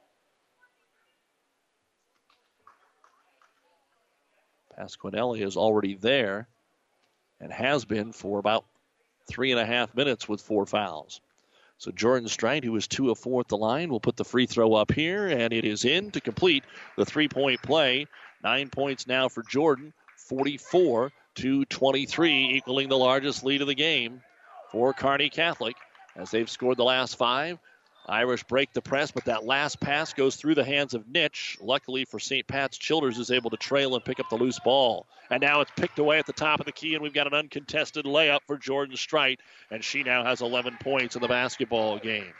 [4.79, 6.49] Pasquinelli is already there
[7.41, 8.65] and has been for about
[9.27, 11.21] three and a half minutes with four fouls.
[11.79, 14.47] So Jordan Strite, who is two of four at the line, will put the free
[14.47, 16.65] throw up here, and it is in to complete
[16.97, 18.07] the three point play.
[18.43, 24.23] Nine points now for Jordan, 44 to 23, equaling the largest lead of the game
[24.71, 25.77] for Kearney Catholic
[26.17, 27.59] as they've scored the last five.
[28.07, 31.57] Irish break the press, but that last pass goes through the hands of Nitch.
[31.61, 32.47] Luckily for St.
[32.47, 35.07] Pat's, Childers is able to trail and pick up the loose ball.
[35.31, 37.35] And now it's picked away at the top of the key, and we've got an
[37.35, 39.41] uncontested layup for Jordan Strite,
[39.71, 42.33] and she now has 11 points in the basketball game.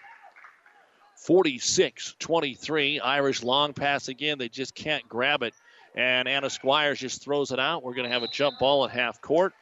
[1.17, 3.01] 46 23.
[3.01, 4.37] Irish long pass again.
[4.37, 5.55] They just can't grab it.
[5.95, 7.83] And Anna Squires just throws it out.
[7.83, 9.55] We're going to have a jump ball at half court.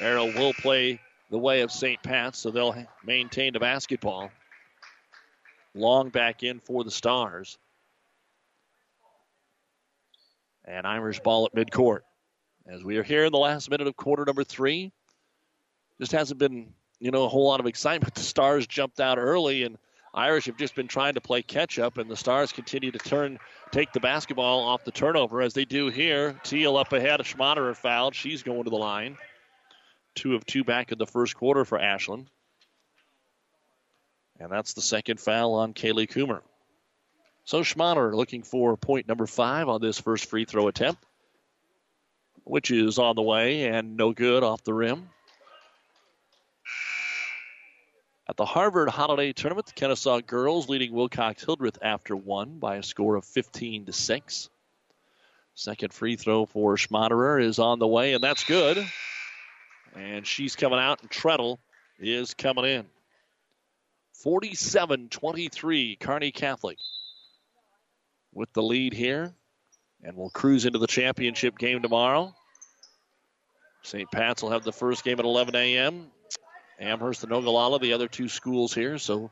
[0.00, 2.00] Arrow will play the way of St.
[2.02, 4.30] Pat's, so they'll maintain the basketball.
[5.74, 7.58] Long back in for the Stars.
[10.64, 12.00] And Irish ball at midcourt.
[12.66, 14.92] As we are here in the last minute of quarter number three,
[15.98, 18.14] just hasn't been, you know, a whole lot of excitement.
[18.14, 19.78] The Stars jumped out early, and
[20.14, 23.38] Irish have just been trying to play catch up, and the Stars continue to turn,
[23.70, 26.38] take the basketball off the turnover as they do here.
[26.44, 28.14] Teal up ahead, Schmaderer fouled.
[28.14, 29.16] She's going to the line.
[30.14, 32.26] Two of two back in the first quarter for Ashlyn.
[34.38, 36.40] And that's the second foul on Kaylee Coomer.
[37.44, 41.04] So Schmaderer looking for point number five on this first free throw attempt,
[42.44, 45.08] which is on the way and no good off the rim.
[48.28, 52.82] At the Harvard Holiday Tournament, the Kenesaw girls leading Wilcox Hildreth after one by a
[52.82, 54.48] score of 15 to 6.
[55.54, 58.86] Second free throw for Schmaderer is on the way, and that's good.
[59.94, 61.58] And she's coming out, and Treadle
[61.98, 62.86] is coming in.
[64.14, 66.78] 47 23, Kearney Catholic
[68.32, 69.34] with the lead here.
[70.04, 72.34] And we'll cruise into the championship game tomorrow.
[73.82, 74.10] St.
[74.10, 76.06] Pat's will have the first game at 11 a.m.
[76.80, 78.98] Amherst and Ogallala, the other two schools here.
[78.98, 79.30] So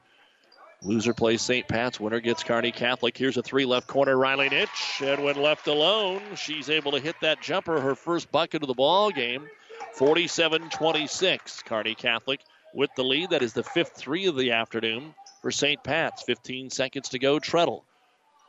[0.82, 1.66] loser plays St.
[1.66, 1.98] Pat's.
[1.98, 3.16] Winner gets Kearney Catholic.
[3.16, 4.16] Here's a three left corner.
[4.16, 5.06] Riley Nitch.
[5.06, 8.74] And when left alone, she's able to hit that jumper, her first bucket of the
[8.74, 9.48] ball game.
[9.94, 11.62] 47 26.
[11.62, 12.40] Kearney Catholic
[12.74, 13.30] with the lead.
[13.30, 15.82] That is the fifth three of the afternoon for St.
[15.82, 16.22] Pat's.
[16.22, 17.38] 15 seconds to go.
[17.38, 17.84] Treadle.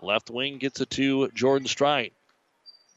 [0.01, 2.13] Left wing gets it to Jordan Strite.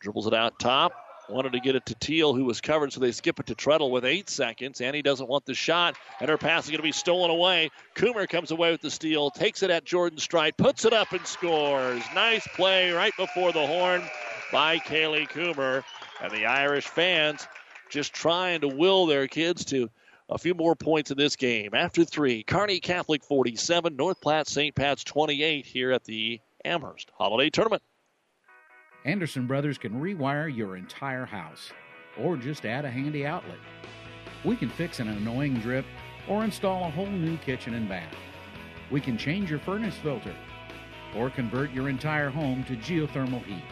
[0.00, 0.92] Dribbles it out top.
[1.28, 3.90] Wanted to get it to Teal, who was covered, so they skip it to Treadle
[3.90, 4.82] with eight seconds.
[4.82, 7.70] Annie doesn't want the shot, and her pass is going to be stolen away.
[7.94, 11.26] Coomer comes away with the steal, takes it at Jordan Strite, puts it up and
[11.26, 12.02] scores.
[12.14, 14.02] Nice play right before the horn
[14.52, 15.82] by Kaylee Coomer.
[16.22, 17.46] And the Irish fans
[17.88, 19.88] just trying to will their kids to
[20.28, 21.74] a few more points in this game.
[21.74, 24.74] After three, Kearney Catholic 47, North Platte St.
[24.74, 27.82] Pat's 28 here at the Amherst Holiday Tournament.
[29.04, 31.72] Anderson Brothers can rewire your entire house
[32.18, 33.58] or just add a handy outlet.
[34.44, 35.84] We can fix an annoying drip
[36.28, 38.14] or install a whole new kitchen and bath.
[38.90, 40.34] We can change your furnace filter
[41.14, 43.62] or convert your entire home to geothermal heat.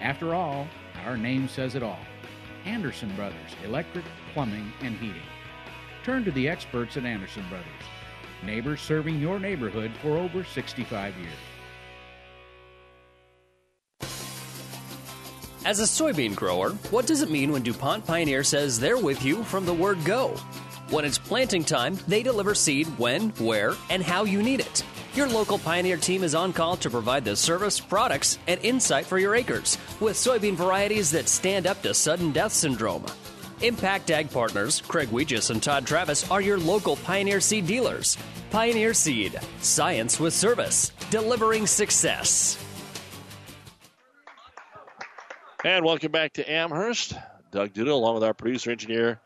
[0.00, 0.66] After all,
[1.04, 1.98] our name says it all.
[2.64, 4.04] Anderson Brothers, electric,
[4.34, 5.22] plumbing, and heating.
[6.04, 7.66] Turn to the experts at Anderson Brothers,
[8.44, 11.32] neighbors serving your neighborhood for over 65 years.
[15.64, 19.44] As a soybean grower, what does it mean when DuPont Pioneer says they're with you
[19.44, 20.28] from the word go?
[20.88, 24.82] When it's planting time, they deliver seed when, where, and how you need it.
[25.14, 29.18] Your local Pioneer team is on call to provide the service, products, and insight for
[29.18, 33.04] your acres with soybean varieties that stand up to sudden death syndrome.
[33.60, 38.16] Impact Ag Partners, Craig Weegis and Todd Travis are your local Pioneer Seed dealers.
[38.50, 42.56] Pioneer Seed, science with service, delivering success.
[45.64, 47.14] And welcome back to Amherst.
[47.50, 49.20] Doug Duda, along with our producer engineer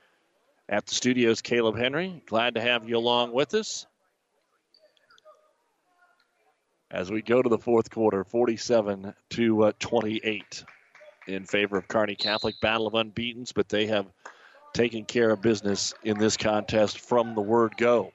[0.66, 2.22] at the studios, Caleb Henry.
[2.26, 3.86] Glad to have you along with us.
[6.90, 10.64] As we go to the fourth quarter, 47 to uh, 28
[11.26, 12.60] in favor of Kearney Catholic.
[12.60, 14.06] Battle of unbeatens, but they have
[14.72, 18.12] taken care of business in this contest from the word go.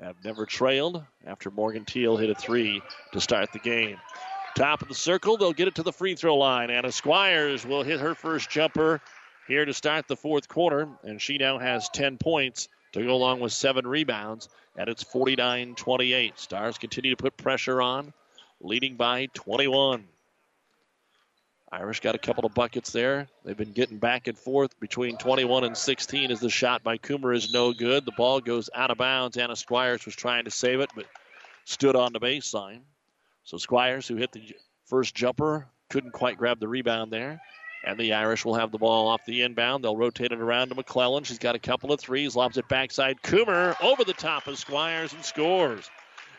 [0.00, 2.80] Have never trailed after Morgan Teal hit a three
[3.12, 3.98] to start the game.
[4.56, 6.70] Top of the circle, they'll get it to the free throw line.
[6.70, 9.00] Anna Squires will hit her first jumper
[9.46, 13.40] here to start the fourth quarter, and she now has 10 points to go along
[13.40, 16.38] with seven rebounds, and it's 49 28.
[16.38, 18.12] Stars continue to put pressure on,
[18.60, 20.04] leading by 21.
[21.72, 23.28] Irish got a couple of buckets there.
[23.44, 27.34] They've been getting back and forth between 21 and 16 as the shot by Coomer
[27.34, 28.04] is no good.
[28.04, 29.36] The ball goes out of bounds.
[29.36, 31.06] Anna Squires was trying to save it, but
[31.64, 32.80] stood on the baseline.
[33.44, 34.52] So Squires, who hit the
[34.86, 37.40] first jumper, couldn't quite grab the rebound there.
[37.84, 39.84] And the Irish will have the ball off the inbound.
[39.84, 41.24] They'll rotate it around to McClellan.
[41.24, 43.22] She's got a couple of threes, lobs it backside.
[43.22, 45.88] Coomer over the top of Squires and scores.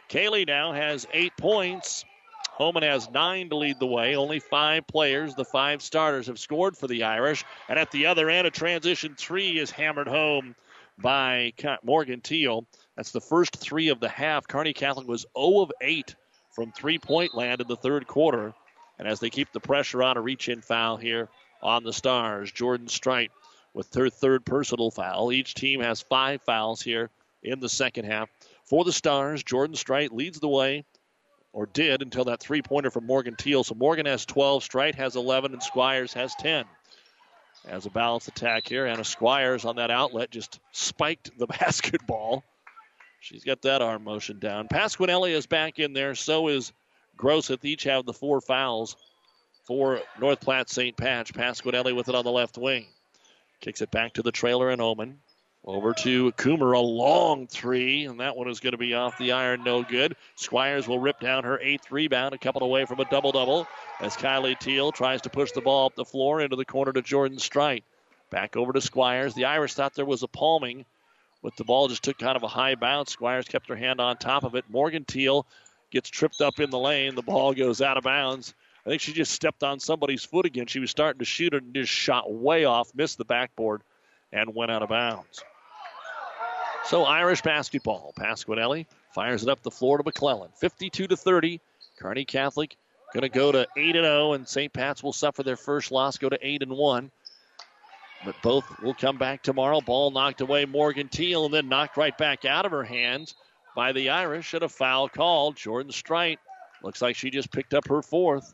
[0.10, 2.04] Kaylee now has eight points.
[2.52, 4.16] Homan has nine to lead the way.
[4.16, 7.44] Only five players, the five starters, have scored for the Irish.
[7.70, 10.56] And at the other end, a transition three is hammered home
[11.00, 12.66] by Morgan Teal.
[12.96, 14.48] That's the first three of the half.
[14.48, 16.16] Kearney Catholic was 0 of 8
[16.52, 18.54] from three point land in the third quarter.
[19.00, 21.30] And as they keep the pressure on, a reach in foul here
[21.64, 22.52] on the Stars.
[22.52, 23.32] Jordan Strite
[23.74, 25.32] with her third personal foul.
[25.32, 27.10] Each team has five fouls here
[27.44, 28.30] in the second half.
[28.66, 30.84] For the Stars, Jordan Strite leads the way,
[31.54, 33.64] or did until that three pointer from Morgan Teal.
[33.64, 36.66] So Morgan has 12, Strite has 11, and Squires has 10.
[37.68, 42.44] As a balanced attack here, Anna Squires on that outlet just spiked the basketball.
[43.20, 44.68] She's got that arm motion down.
[44.68, 46.16] Pasquinelli is back in there.
[46.16, 46.74] So is
[47.18, 47.64] Grosseth.
[47.64, 48.96] Each have the four fouls
[49.68, 50.98] for North Platte St.
[50.98, 51.32] Pat's.
[51.32, 52.88] Pasquinelli with it on the left wing.
[53.60, 55.20] Kicks it back to the trailer and Homan.
[55.64, 59.34] Over to Coomer, a long three, and that one is going to be off the
[59.34, 60.16] iron, no good.
[60.36, 63.68] Squires will rip down her eighth rebound, a couple away from a double double,
[64.00, 67.04] as Kylie Teal tries to push the ball up the floor into the corner to
[67.04, 67.84] Jordan Strite.
[68.32, 69.36] Back over to Squires.
[69.36, 70.84] The Irish thought there was a palming,
[71.44, 73.12] but the ball just took kind of a high bounce.
[73.12, 74.66] Squires kept her hand on top of it.
[74.68, 75.46] Morgan Teal
[75.92, 77.14] gets tripped up in the lane.
[77.14, 78.56] The ball goes out of bounds.
[78.84, 80.66] I think she just stepped on somebody's foot again.
[80.66, 83.84] She was starting to shoot and just shot way off, missed the backboard,
[84.34, 85.44] and went out of bounds.
[86.86, 88.14] So Irish basketball.
[88.20, 90.52] Pasquinelli fires it up the floor to McClellan.
[90.60, 91.62] 52 to 30.
[91.98, 92.76] Kearney Catholic
[93.14, 94.72] going to go to 8 and 0, and St.
[94.72, 97.12] Pat's will suffer their first loss, go to 8 and 1.
[98.24, 99.82] But both will come back tomorrow.
[99.82, 103.36] Ball knocked away Morgan Teal and then knocked right back out of her hands
[103.76, 105.54] by the Irish at a foul call.
[105.54, 106.40] Jordan Strite
[106.84, 108.54] looks like she just picked up her fourth.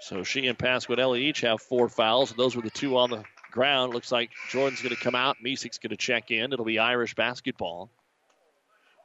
[0.00, 3.24] So she and Pasquinelli each have four fouls, those were the two on the
[3.56, 3.94] ground.
[3.94, 5.38] Looks like Jordan's going to come out.
[5.42, 6.52] Misek's going to check in.
[6.52, 7.90] It'll be Irish basketball.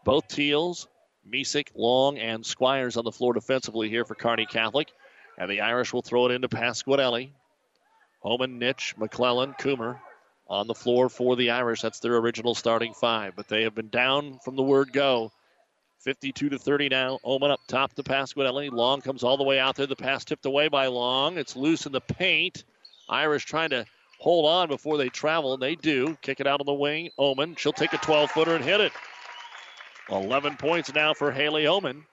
[0.03, 0.87] Both Teals,
[1.27, 4.89] Misek, Long, and Squires on the floor defensively here for Kearney Catholic.
[5.37, 7.29] And the Irish will throw it into Pasquinelli.
[8.19, 9.99] Homan, Nitch, McClellan, Coomer
[10.47, 11.81] on the floor for the Irish.
[11.81, 15.31] That's their original starting five, but they have been down from the word go.
[15.99, 17.19] 52 to 30 now.
[17.23, 18.69] Homan up top to Pasquinelli.
[18.69, 19.87] Long comes all the way out there.
[19.87, 21.37] The pass tipped away by Long.
[21.37, 22.65] It's loose in the paint.
[23.07, 23.85] Irish trying to
[24.21, 26.15] hold on before they travel, and they do.
[26.21, 27.09] Kick it out on the wing.
[27.17, 28.91] Homan, She'll take a 12 footer and hit it.
[30.09, 32.05] 11 points now for Haley Homan.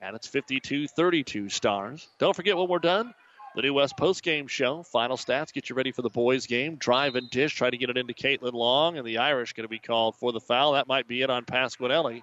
[0.00, 2.06] And it's 52 32 stars.
[2.18, 3.12] Don't forget when we're done,
[3.56, 4.84] the New West post game show.
[4.84, 6.76] Final stats get you ready for the boys' game.
[6.76, 7.54] Drive and dish.
[7.54, 10.30] Try to get it into Caitlin Long, and the Irish going to be called for
[10.30, 10.72] the foul.
[10.72, 12.22] That might be it on Pasquinelli.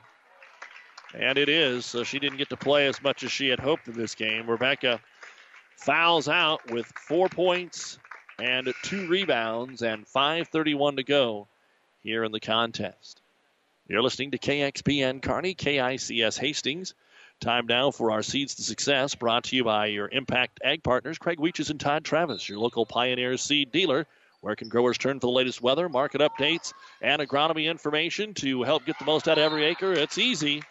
[1.13, 1.85] And it is.
[1.85, 4.49] So she didn't get to play as much as she had hoped in this game.
[4.49, 5.01] Rebecca
[5.77, 7.97] fouls out with four points
[8.39, 11.47] and two rebounds and 5.31 to go
[12.01, 13.21] here in the contest.
[13.87, 16.93] You're listening to KXPN Kearney, KICS Hastings.
[17.39, 21.17] Time now for our Seeds to Success, brought to you by your Impact Ag partners,
[21.17, 24.07] Craig Weeches and Todd Travis, your local Pioneer seed dealer.
[24.39, 28.85] Where can growers turn for the latest weather, market updates, and agronomy information to help
[28.85, 29.93] get the most out of every acre?
[29.93, 30.63] It's easy.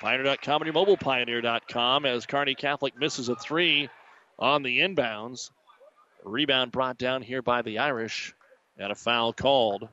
[0.00, 3.88] Pioneer.com and your mobile Pioneer.com as Kearney Catholic misses a three
[4.38, 5.50] on the inbounds.
[6.26, 8.34] Rebound brought down here by the Irish
[8.76, 9.88] and a foul called.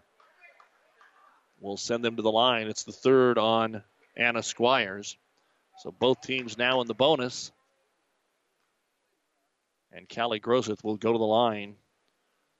[1.59, 2.67] We'll send them to the line.
[2.67, 3.83] It's the third on
[4.17, 5.15] Anna Squires.
[5.79, 7.51] So both teams now in the bonus.
[9.91, 11.75] And Callie Groseth will go to the line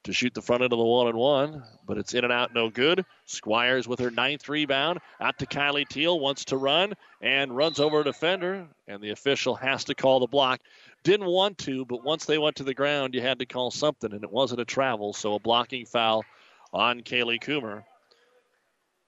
[0.03, 2.53] to shoot the front end of the one and one, but it's in and out,
[2.53, 3.05] no good.
[3.25, 4.99] Squires with her ninth rebound.
[5.21, 9.55] Out to Kylie Teal, wants to run and runs over a defender, and the official
[9.55, 10.61] has to call the block.
[11.03, 14.11] Didn't want to, but once they went to the ground, you had to call something,
[14.11, 16.25] and it wasn't a travel, so a blocking foul
[16.73, 17.83] on Kaylee Coomer.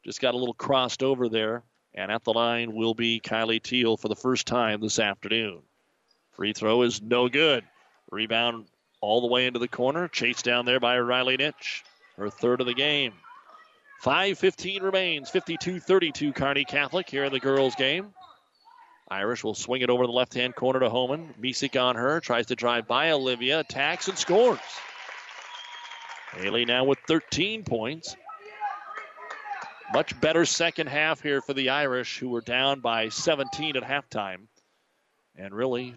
[0.03, 3.97] Just got a little crossed over there, and at the line will be Kylie Teal
[3.97, 5.61] for the first time this afternoon.
[6.31, 7.63] Free throw is no good.
[8.11, 8.67] Rebound
[9.01, 10.07] all the way into the corner.
[10.07, 11.83] Chased down there by Riley Nitch.
[12.17, 13.13] Her third of the game.
[14.03, 15.29] 5.15 remains.
[15.29, 18.13] 52 32 Kearney Catholic here in the girls' game.
[19.07, 21.33] Irish will swing it over the left hand corner to Homan.
[21.39, 22.19] Misek on her.
[22.19, 23.59] Tries to drive by Olivia.
[23.59, 24.59] Attacks and scores.
[26.33, 28.15] Haley now with 13 points.
[29.93, 34.47] Much better second half here for the Irish, who were down by 17 at halftime.
[35.37, 35.95] And really,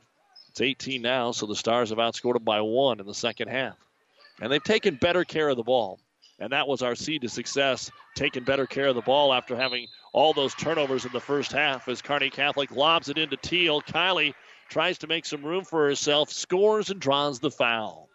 [0.59, 3.77] it's 18 now, so the Stars have outscored them by one in the second half.
[4.41, 6.01] And they've taken better care of the ball.
[6.41, 9.87] And that was our seed to success, taking better care of the ball after having
[10.13, 13.83] all those turnovers in the first half as Kearney Catholic lobs it into Teal.
[13.83, 14.35] Kylie
[14.69, 18.09] tries to make some room for herself, scores and draws the foul.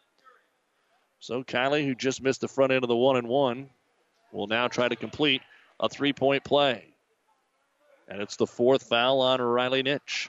[1.22, 3.70] So Kylie, who just missed the front end of the one and one,
[4.34, 5.42] will now try to complete
[5.80, 6.84] a three point play.
[8.10, 10.28] And it's the fourth foul on Riley Nitch.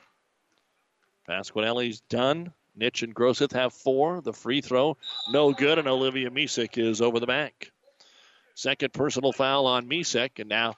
[1.29, 2.53] Pasquinelli's done.
[2.79, 4.21] Nitch and Groseth have four.
[4.21, 4.97] The free throw,
[5.31, 7.71] no good, and Olivia Misek is over the back.
[8.57, 10.75] Second personal foul on Misek, and now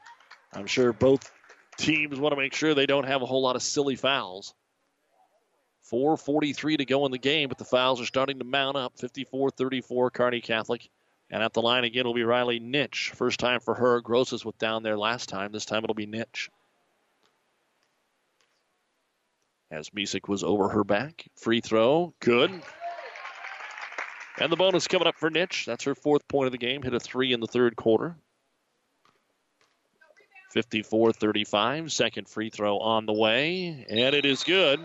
[0.52, 1.30] I'm sure both
[1.78, 4.54] teams want to make sure they don't have a whole lot of silly fouls.
[5.90, 8.98] 4.43 to go in the game, but the fouls are starting to mount up.
[8.98, 10.88] 54 34, Kearney Catholic.
[11.30, 13.10] And at the line again will be Riley Nitch.
[13.14, 14.00] First time for her.
[14.00, 15.52] Grosses was down there last time.
[15.52, 16.48] This time it'll be Nitch.
[19.70, 21.26] As Misek was over her back.
[21.36, 22.14] Free throw.
[22.20, 22.62] Good.
[24.38, 25.64] And the bonus coming up for Nitch.
[25.64, 26.82] That's her fourth point of the game.
[26.82, 28.16] Hit a three in the third quarter.
[30.52, 31.92] 54 35.
[31.92, 33.86] Second free throw on the way.
[33.88, 34.80] And it is good.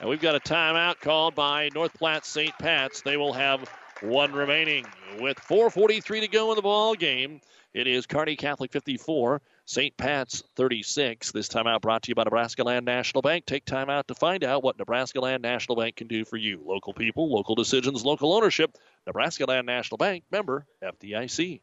[0.00, 2.56] And we've got a timeout called by North Platte St.
[2.58, 3.00] Pat's.
[3.00, 3.68] They will have
[4.02, 4.86] one remaining
[5.20, 7.40] with 4:43 to go in the ball game.
[7.72, 9.96] It is Kearney Catholic 54, St.
[9.96, 11.32] Pat's 36.
[11.32, 13.46] This timeout brought to you by Nebraska Land National Bank.
[13.46, 16.62] Take time out to find out what Nebraska Land National Bank can do for you.
[16.64, 18.76] Local people, local decisions, local ownership.
[19.08, 21.62] Nebraska Land National Bank, member FDIC.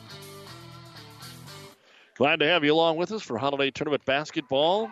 [2.21, 4.91] Glad to have you along with us for Holiday Tournament Basketball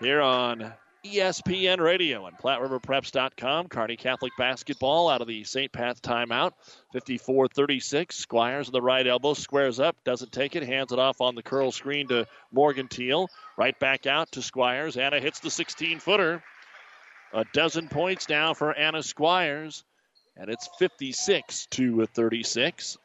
[0.00, 0.72] here on
[1.04, 3.68] ESPN Radio and PlatteRiverPreps.com.
[3.68, 5.70] Kearney Catholic Basketball out of the St.
[5.70, 6.52] Pat's timeout.
[6.94, 8.16] 54 36.
[8.16, 11.42] Squires on the right elbow, squares up, doesn't take it, hands it off on the
[11.42, 13.28] curl screen to Morgan Teal.
[13.58, 14.96] Right back out to Squires.
[14.96, 16.42] Anna hits the 16 footer.
[17.34, 19.84] A dozen points now for Anna Squires,
[20.38, 22.96] and it's 56 to 36.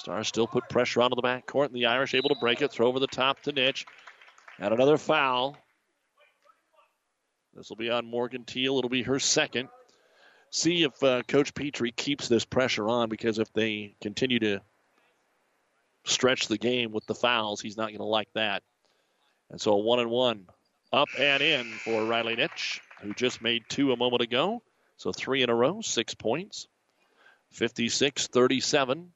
[0.00, 2.72] Stars still put pressure onto the back court, and the Irish able to break it,
[2.72, 3.84] throw over the top to Nitch.
[4.58, 5.58] And another foul.
[7.54, 8.78] This will be on Morgan Teal.
[8.78, 9.68] It'll be her second.
[10.48, 14.62] See if uh, Coach Petrie keeps this pressure on because if they continue to
[16.04, 18.62] stretch the game with the fouls, he's not going to like that.
[19.50, 20.46] And so a one and one
[20.94, 24.62] up and in for Riley Nitch, who just made two a moment ago.
[24.96, 26.68] So three in a row, six points.
[27.50, 29.12] 56 37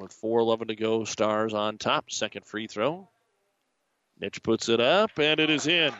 [0.00, 1.04] with 4.11 to go.
[1.04, 2.10] Stars on top.
[2.10, 3.08] Second free throw.
[4.20, 5.92] Nitch puts it up, and it is in.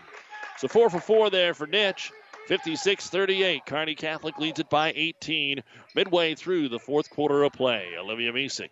[0.58, 2.10] So four for four there for Nitch.
[2.48, 3.64] 56 38.
[3.64, 5.62] Kearney Catholic leads it by 18
[5.94, 7.86] midway through the fourth quarter of play.
[7.98, 8.70] Olivia Misek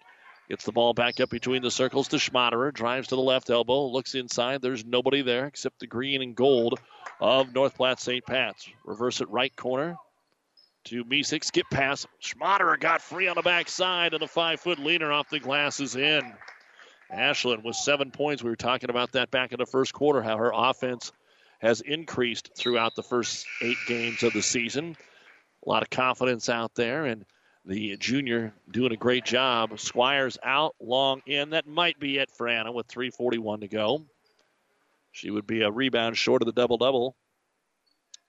[0.49, 2.73] gets the ball back up between the circles to Schmaderer.
[2.73, 3.87] Drives to the left elbow.
[3.87, 4.63] Looks inside.
[4.63, 6.81] There's nobody there except the green and gold
[7.21, 8.25] of North Platte St.
[8.27, 8.69] Pat's.
[8.85, 9.97] Reverse it right corner
[10.85, 11.45] to Misek.
[11.45, 12.07] Skip pass.
[12.23, 15.97] Schmaderer got free on the backside, and the five foot leaner off the glass is
[15.97, 16.33] in.
[17.13, 18.43] Ashlyn with seven points.
[18.43, 21.13] We were talking about that back in the first quarter, how her offense
[21.61, 24.97] has increased throughout the first eight games of the season.
[25.67, 27.25] A lot of confidence out there, and
[27.65, 29.79] the junior doing a great job.
[29.79, 31.51] Squires out, long in.
[31.51, 34.03] That might be it for Anna with 3.41 to go.
[35.13, 37.17] She would be a rebound short of the double double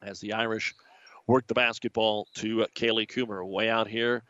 [0.02, 0.74] as the Irish
[1.30, 3.48] work the basketball to Kaylee Coomer.
[3.48, 4.24] Way out here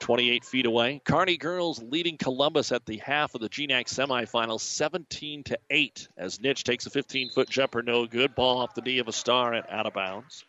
[0.00, 1.02] 28 feet away.
[1.04, 6.38] Kearney girls leading Columbus at the half of the GNAC semifinals, 17 to 8, as
[6.38, 8.34] Nitch takes a 15 foot jumper, no good.
[8.34, 10.42] Ball off the knee of a star and out of bounds.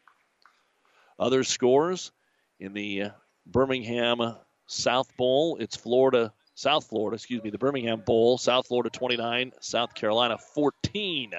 [1.19, 2.13] Other scores
[2.61, 3.09] in the uh,
[3.45, 9.51] Birmingham South Bowl, it's Florida, South Florida, excuse me, the Birmingham Bowl, South Florida 29,
[9.59, 11.33] South Carolina 14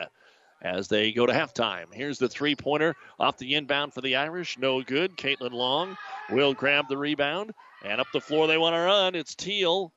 [0.63, 1.87] as they go to halftime.
[1.93, 4.59] Here's the three pointer off the inbound for the Irish.
[4.59, 5.17] No good.
[5.17, 5.97] Caitlin Long
[6.31, 7.55] will grab the rebound.
[7.85, 9.15] And up the floor they want to run.
[9.15, 9.93] It's Teal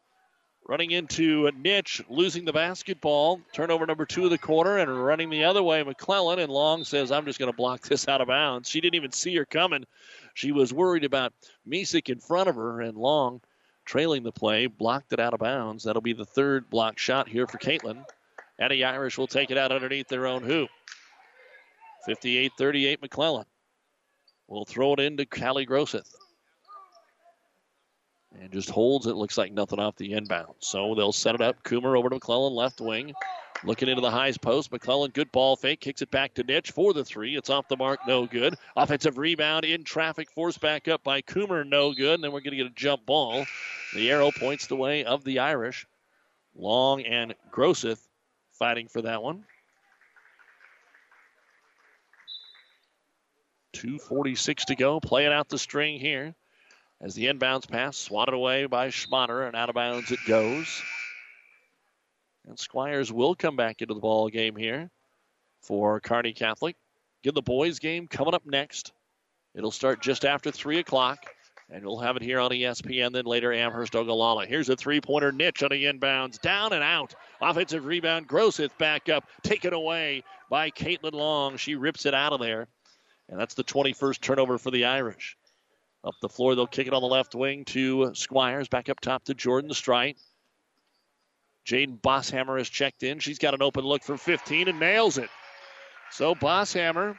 [0.68, 3.41] running into a Nitch, losing the basketball.
[3.52, 5.84] Turnover number two of the quarter and running the other way.
[5.84, 8.69] McClellan and Long says, I'm just going to block this out of bounds.
[8.69, 9.85] She didn't even see her coming.
[10.34, 11.34] She was worried about
[11.68, 13.41] Misek in front of her, and Long
[13.85, 15.84] trailing the play blocked it out of bounds.
[15.84, 18.06] That'll be the third block shot here for Caitlin.
[18.60, 20.70] The Irish will take it out underneath their own hoop.
[22.06, 23.46] 58 38 McClellan
[24.48, 26.10] will throw it into Callie Grosseth
[28.40, 29.16] and just holds it.
[29.16, 30.56] Looks like nothing off the inbound.
[30.60, 31.64] So they'll set it up.
[31.64, 33.14] Coomer over to McClellan, left wing.
[33.64, 34.72] Looking into the highs post.
[34.72, 35.80] McClellan, good ball fake.
[35.80, 37.36] Kicks it back to Nitch for the three.
[37.38, 38.56] It's off the mark, no good.
[38.76, 42.16] Offensive rebound in traffic, forced back up by Coomer, no good.
[42.16, 43.46] And then we're going to get a jump ball.
[43.96, 45.86] The arrow points the way of the Irish.
[46.56, 48.06] Long and Grosseth
[48.54, 49.44] fighting for that one.
[53.76, 55.00] 2.46 to go.
[55.00, 56.36] Playing out the string here.
[57.02, 60.82] As the inbounds pass, swatted away by Schmaderer, and out of bounds it goes.
[62.48, 64.90] And Squires will come back into the ball game here
[65.62, 66.78] for Kearney Catholic.
[67.22, 68.94] Get the boys game coming up next.
[69.54, 71.26] It'll start just after 3 o'clock,
[71.69, 74.45] and we'll have it here on ESPN, then later Amherst Ogallala.
[74.45, 77.15] Here's a three pointer Nitch on the inbounds, down and out.
[77.41, 81.57] Offensive rebound, Grosseth back up, taken away by Caitlin Long.
[81.57, 82.68] She rips it out of there,
[83.30, 85.38] and that's the 21st turnover for the Irish.
[86.03, 88.68] Up the floor, they'll kick it on the left wing to Squires.
[88.68, 90.18] Back up top to Jordan Strite.
[91.65, 93.19] Jaden Bosshammer has checked in.
[93.19, 95.30] She's got an open look from 15 and nails it.
[96.11, 97.18] So Bosshammer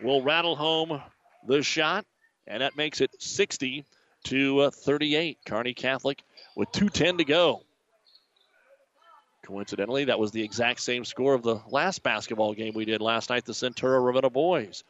[0.00, 1.02] will rattle home
[1.46, 2.06] the shot,
[2.46, 3.84] and that makes it 60
[4.24, 5.38] to uh, 38.
[5.44, 6.22] Kearney Catholic
[6.56, 7.62] with 2.10 to go.
[9.42, 13.30] Coincidentally, that was the exact same score of the last basketball game we did last
[13.30, 14.84] night, the Centura Ravenna boys.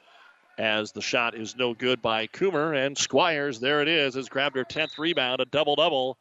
[0.59, 4.57] As the shot is no good by Coomer, and Squires, there it is, has grabbed
[4.57, 6.19] her 10th rebound, a double double.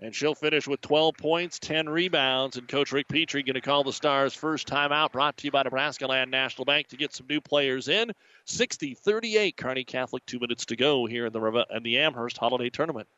[0.00, 2.56] And she'll finish with 12 points, 10 rebounds.
[2.56, 5.62] And Coach Rick Petrie going to call the Stars' first timeout, brought to you by
[5.62, 8.10] Nebraska Land National Bank to get some new players in.
[8.44, 12.70] 60 38, Kearney Catholic, two minutes to go here in the, in the Amherst Holiday
[12.70, 13.08] Tournament.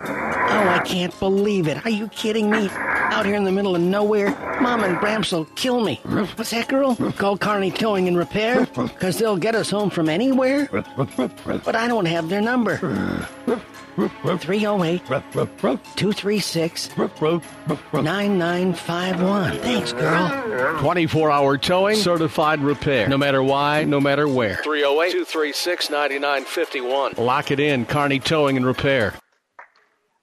[0.00, 1.84] Oh, I can't believe it.
[1.86, 2.68] Are you kidding me?
[2.70, 6.00] Out here in the middle of nowhere, Mom and Bramps will kill me.
[6.04, 6.96] What's that, girl?
[7.12, 8.66] Call Kearney Towing and Repair?
[8.66, 10.68] Because they'll get us home from anywhere?
[10.72, 13.28] But I don't have their number.
[13.94, 16.96] 308 236
[17.92, 19.58] 9951.
[19.58, 20.78] Thanks, girl.
[20.80, 23.08] 24 hour towing, certified repair.
[23.08, 24.56] No matter why, no matter where.
[24.56, 27.14] 308 236 9951.
[27.18, 29.14] Lock it in, Kearney Towing and Repair.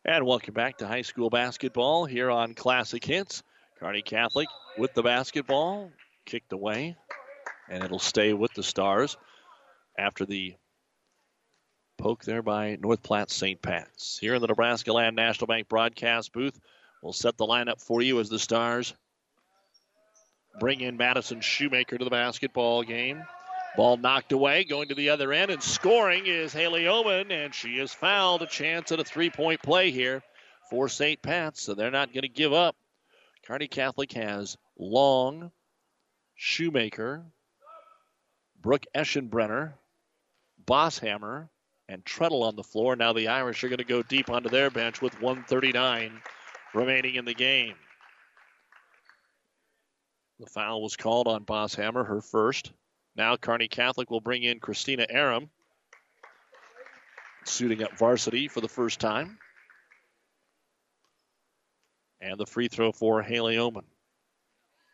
[0.03, 3.43] And welcome back to high school basketball here on Classic Hits.
[3.79, 5.91] Kearney Catholic with the basketball,
[6.25, 6.95] kicked away,
[7.69, 9.17] and it'll stay with the Stars
[9.97, 10.55] after the
[12.01, 13.61] poke there by North Platte St.
[13.61, 14.17] Pat's.
[14.17, 16.59] Here in the Nebraska Land National Bank broadcast booth,
[17.03, 18.95] we'll set the lineup for you as the Stars
[20.59, 23.23] bring in Madison Shoemaker to the basketball game.
[23.77, 27.77] Ball knocked away, going to the other end, and scoring is Haley Homan, and she
[27.77, 30.23] has fouled a chance at a three point play here
[30.71, 31.21] for St.
[31.21, 32.75] Pat's, so they're not going to give up.
[33.45, 35.51] Kearney Catholic has Long,
[36.33, 37.23] Shoemaker,
[38.59, 39.73] Brooke Eschenbrenner,
[40.65, 41.49] Bosshammer,
[41.91, 42.95] and Treadle on the floor.
[42.95, 46.21] Now the Irish are going to go deep onto their bench with 139
[46.73, 47.75] remaining in the game.
[50.39, 52.71] The foul was called on Bosshammer, her first.
[53.15, 55.49] Now Kearney Catholic will bring in Christina Aram,
[57.43, 59.37] suiting up varsity for the first time.
[62.21, 63.85] And the free throw for Haley Homan.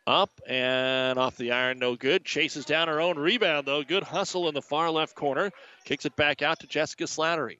[0.08, 2.24] Up and off the iron, no good.
[2.24, 3.82] Chases down her own rebound, though.
[3.82, 5.50] Good hustle in the far left corner.
[5.84, 7.58] Kicks it back out to Jessica Slattery.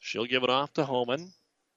[0.00, 1.30] She'll give it off to Homan.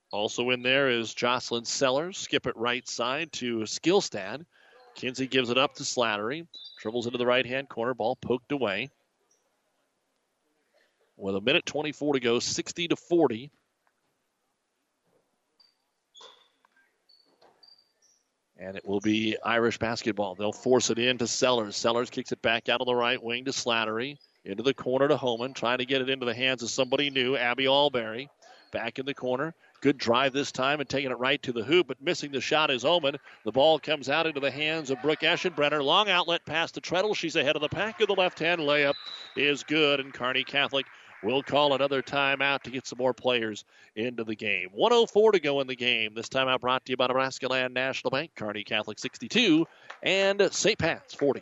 [0.09, 2.17] Also in there is Jocelyn Sellers.
[2.17, 4.45] Skip it right side to Skillstad.
[4.95, 6.47] Kinsey gives it up to Slattery.
[6.81, 7.93] Dribbles into the right hand corner.
[7.93, 8.91] Ball poked away.
[11.17, 13.51] With a minute 24 to go, 60 to 40.
[18.61, 20.35] And it will be Irish basketball.
[20.35, 21.75] They'll force it in to Sellers.
[21.75, 24.17] Sellers kicks it back out of the right wing to Slattery.
[24.45, 27.35] Into the corner to Homan, trying to get it into the hands of somebody new,
[27.35, 28.29] Abby Alberry.
[28.71, 29.55] Back in the corner.
[29.81, 32.69] Good drive this time and taking it right to the hoop, but missing the shot
[32.69, 33.17] is Homan.
[33.45, 35.83] The ball comes out into the hands of Brooke Eschenbrenner.
[35.83, 37.15] Long outlet pass to Treadle.
[37.15, 38.93] She's ahead of the pack of the left hand layup
[39.35, 40.85] is good, and Kearney Catholic
[41.23, 43.63] will call another timeout to get some more players
[43.95, 44.69] into the game.
[44.73, 46.13] 104 to go in the game.
[46.15, 49.67] This timeout brought to you by Nebraska Land National Bank, Kearney Catholic 62,
[50.03, 50.77] and St.
[50.77, 51.41] Pat's 40.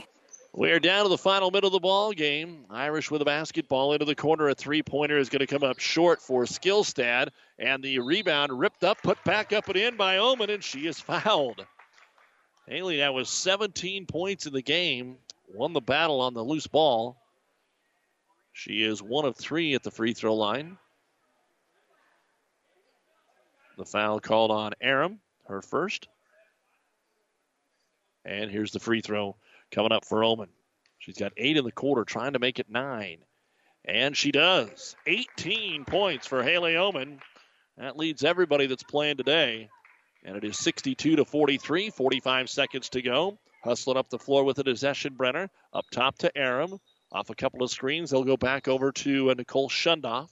[0.53, 2.65] We're down to the final minute of the ball game.
[2.69, 4.49] Irish with a basketball into the corner.
[4.49, 7.29] A three pointer is going to come up short for Skillstad.
[7.57, 10.99] And the rebound ripped up, put back up and in by Homan, and she is
[10.99, 11.65] fouled.
[12.67, 15.15] Haley, that was 17 points in the game.
[15.53, 17.17] Won the battle on the loose ball.
[18.51, 20.77] She is one of three at the free throw line.
[23.77, 26.09] The foul called on Aram, her first.
[28.25, 29.37] And here's the free throw
[29.71, 30.49] coming up for Homan.
[30.99, 33.17] She's got eight in the quarter, trying to make it nine.
[33.85, 34.95] And she does.
[35.07, 37.19] 18 points for Haley Homan.
[37.77, 39.69] That leads everybody that's playing today.
[40.23, 43.39] And it is 62 to 43, 45 seconds to go.
[43.63, 45.49] Hustling up the floor with it is Eschenbrenner.
[45.73, 46.79] Up top to Aram.
[47.11, 50.29] Off a couple of screens, they'll go back over to uh, Nicole Shundoff.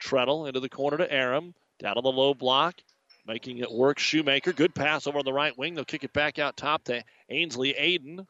[0.00, 1.54] Treadle into the corner to Aram.
[1.78, 2.80] Down on the low block.
[3.28, 3.98] Making it work.
[3.98, 4.54] Shoemaker.
[4.54, 5.74] Good pass over on the right wing.
[5.74, 8.26] They'll kick it back out top to Ainsley Aiden.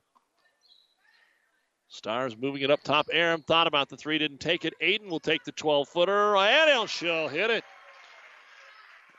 [1.89, 3.07] Stars moving it up top.
[3.13, 4.75] Aram thought about the three, didn't take it.
[4.83, 7.65] Aiden will take the 12 footer, and she'll hit it.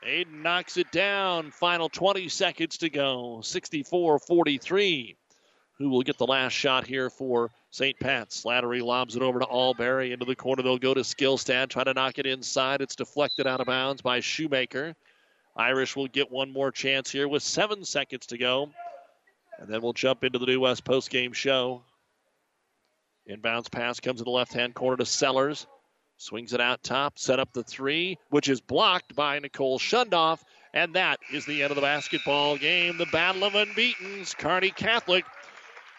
[0.06, 1.50] Aiden knocks it down.
[1.50, 3.40] Final 20 seconds to go.
[3.42, 5.16] 64 43.
[5.78, 7.98] Who will get the last shot here for St.
[7.98, 8.44] Pat's?
[8.44, 10.12] Slattery lobs it over to Allberry.
[10.12, 11.70] Into the corner, they'll go to Skillstad.
[11.70, 12.82] Try to knock it inside.
[12.82, 14.94] It's deflected out of bounds by Shoemaker.
[15.60, 18.70] Irish will get one more chance here with seven seconds to go.
[19.58, 21.82] And then we'll jump into the New West postgame show.
[23.30, 25.66] Inbounds pass comes in the left hand corner to Sellers.
[26.16, 30.40] Swings it out top, set up the three, which is blocked by Nicole Shundoff.
[30.72, 32.96] And that is the end of the basketball game.
[32.96, 34.34] The Battle of Unbeatens.
[34.34, 35.26] Kearney Catholic.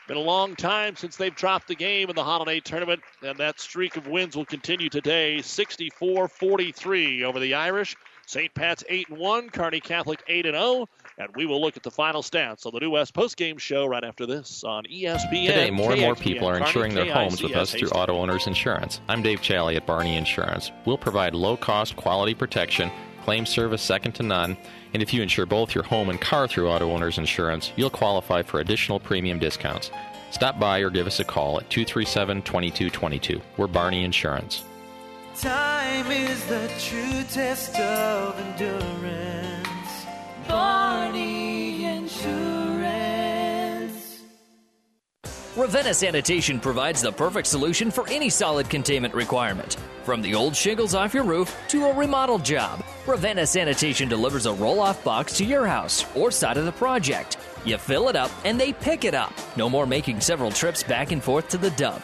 [0.07, 3.59] Been a long time since they've dropped the game in the holiday tournament, and that
[3.59, 5.41] streak of wins will continue today.
[5.41, 7.95] 64 43 over the Irish.
[8.31, 8.53] St.
[8.53, 10.87] Pat's 8 and 1, Kearney Catholic 8 and 0.
[11.17, 14.05] And we will look at the final stats on the New West postgame show right
[14.05, 15.47] after this on ESPN.
[15.47, 19.01] Today, more and more people are insuring their homes with us through Auto Owners Insurance.
[19.09, 20.71] I'm Dave Challey at Barney Insurance.
[20.85, 22.89] We'll provide low cost, quality protection,
[23.25, 24.55] claim service second to none,
[24.93, 28.43] and if you insure both your home and car through Auto Owners Insurance, you'll qualify
[28.43, 29.91] for additional premium discounts.
[30.31, 33.41] Stop by or give us a call at 237 2222.
[33.57, 34.63] We're Barney Insurance.
[35.39, 40.05] Time is the true test of endurance.
[40.45, 42.81] Barney Insurance.
[45.55, 49.77] Ravenna Sanitation provides the perfect solution for any solid containment requirement.
[50.03, 54.53] From the old shingles off your roof to a remodel job, Ravenna Sanitation delivers a
[54.53, 57.37] roll off box to your house or side of the project.
[57.63, 59.33] You fill it up and they pick it up.
[59.55, 62.03] No more making several trips back and forth to the dump.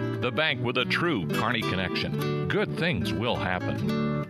[0.21, 2.47] the bank with a true Kearney connection.
[2.47, 4.27] Good things will happen.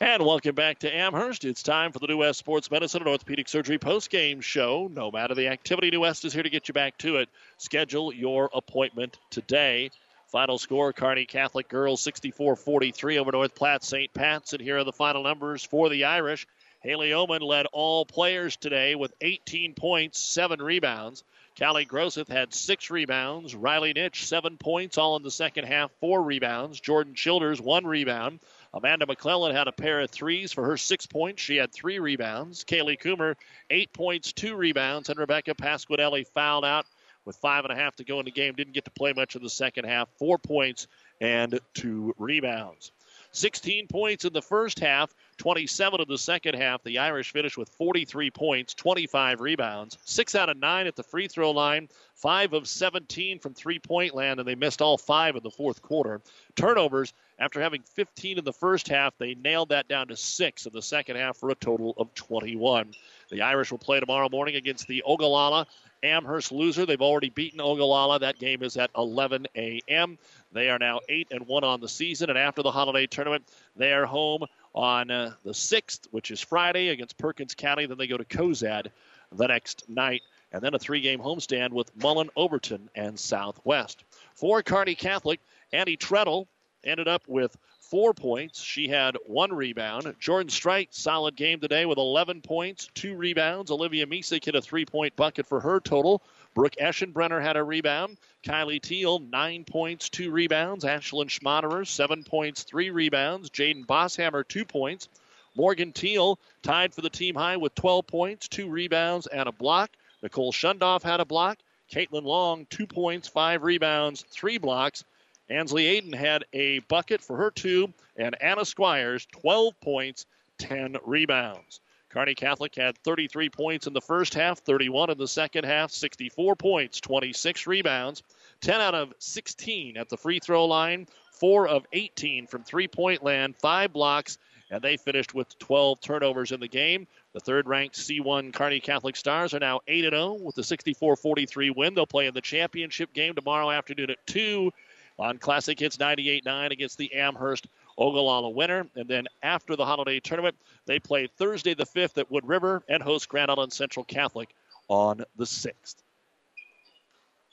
[0.00, 1.44] And welcome back to Amherst.
[1.44, 4.88] It's time for the New West Sports Medicine and Orthopedic Surgery post-game show.
[4.94, 7.28] No matter the activity, New West is here to get you back to it.
[7.56, 9.90] Schedule your appointment today.
[10.28, 14.14] Final score, Kearney Catholic Girls 64-43 over North Platte St.
[14.14, 14.52] Pat's.
[14.52, 16.46] And here are the final numbers for the Irish.
[16.80, 21.24] Haley Homan led all players today with 18 points, 7 rebounds.
[21.58, 23.54] Callie Grosseth had 6 rebounds.
[23.54, 26.78] Riley Nitch, 7 points, all in the second half, 4 rebounds.
[26.80, 28.38] Jordan Childers, 1 rebound.
[28.72, 31.42] Amanda McClellan had a pair of threes for her six points.
[31.42, 32.64] She had three rebounds.
[32.64, 33.34] Kaylee Coomer,
[33.70, 35.08] eight points, two rebounds.
[35.08, 36.86] And Rebecca Pasquinelli fouled out
[37.24, 38.54] with five and a half to go in the game.
[38.54, 40.08] Didn't get to play much in the second half.
[40.18, 40.86] Four points
[41.20, 42.92] and two rebounds.
[43.32, 46.82] 16 points in the first half, 27 in the second half.
[46.82, 51.28] The Irish finished with 43 points, 25 rebounds, 6 out of 9 at the free
[51.28, 55.42] throw line, 5 of 17 from three point land, and they missed all 5 in
[55.42, 56.20] the fourth quarter.
[56.56, 60.72] Turnovers, after having 15 in the first half, they nailed that down to 6 in
[60.72, 62.92] the second half for a total of 21.
[63.30, 65.66] The Irish will play tomorrow morning against the Ogallala
[66.02, 66.86] Amherst loser.
[66.86, 68.20] They've already beaten Ogallala.
[68.20, 70.18] That game is at 11 a.m.
[70.52, 73.44] They are now 8 and 1 on the season, and after the holiday tournament,
[73.76, 74.44] they are home
[74.74, 77.86] on uh, the 6th, which is Friday, against Perkins County.
[77.86, 78.88] Then they go to Cozad
[79.32, 80.22] the next night,
[80.52, 84.04] and then a three game homestand with Mullen, Overton, and Southwest.
[84.34, 85.40] For Kearney Catholic,
[85.72, 86.48] Annie Treadle
[86.84, 88.62] ended up with four points.
[88.62, 90.14] She had one rebound.
[90.20, 93.70] Jordan Strite, solid game today with 11 points, two rebounds.
[93.70, 96.22] Olivia Misek hit a three point bucket for her total.
[96.58, 98.16] Brooke Eschenbrenner had a rebound.
[98.42, 100.84] Kylie Teal, nine points, two rebounds.
[100.84, 103.48] Ashlyn Schmaderer, seven points, three rebounds.
[103.48, 105.08] Jaden Bosshammer, two points.
[105.54, 109.92] Morgan Teal tied for the team high with 12 points, two rebounds, and a block.
[110.20, 111.58] Nicole Shundoff had a block.
[111.92, 115.04] Caitlin Long, two points, five rebounds, three blocks.
[115.48, 120.26] Ansley Aiden had a bucket for her two, and Anna Squires, 12 points,
[120.58, 121.78] 10 rebounds.
[122.10, 126.56] Kearney Catholic had 33 points in the first half, 31 in the second half, 64
[126.56, 128.22] points, 26 rebounds,
[128.62, 133.22] 10 out of 16 at the free throw line, 4 of 18 from three point
[133.22, 134.38] land, 5 blocks,
[134.70, 137.06] and they finished with 12 turnovers in the game.
[137.32, 141.70] The third ranked C1 Kearney Catholic Stars are now 8 0 with the 64 43
[141.70, 141.94] win.
[141.94, 144.72] They'll play in the championship game tomorrow afternoon at 2
[145.18, 147.66] on Classic Hits 98 9 against the Amherst
[147.98, 148.86] Ogallala winner.
[148.94, 150.56] And then after the holiday tournament,
[150.86, 154.54] they play Thursday the 5th at Wood River and host Grand Island Central Catholic
[154.88, 155.96] on the 6th.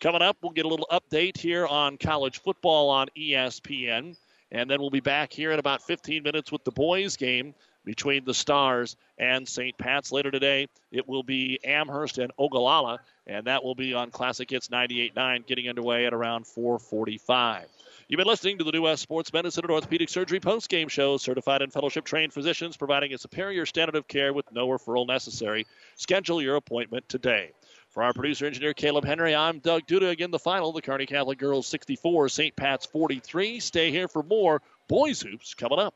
[0.01, 4.15] Coming up, we'll get a little update here on college football on ESPN.
[4.51, 8.25] And then we'll be back here in about 15 minutes with the boys' game between
[8.25, 9.77] the Stars and St.
[9.77, 10.67] Pat's later today.
[10.91, 15.69] It will be Amherst and Ogallala, and that will be on Classic Hits 98.9, getting
[15.69, 17.65] underway at around 4:45.
[18.07, 21.17] You've been listening to the New West Sports Medicine and Orthopedic Surgery post-game show.
[21.17, 25.65] Certified and fellowship-trained physicians providing a superior standard of care with no referral necessary.
[25.95, 27.49] Schedule your appointment today.
[27.89, 30.11] For our producer engineer Caleb Henry, I'm Doug Duda.
[30.11, 32.55] Again, the final: the Kearney Catholic girls 64, St.
[32.55, 33.59] Pat's 43.
[33.59, 35.95] Stay here for more boys hoops coming up.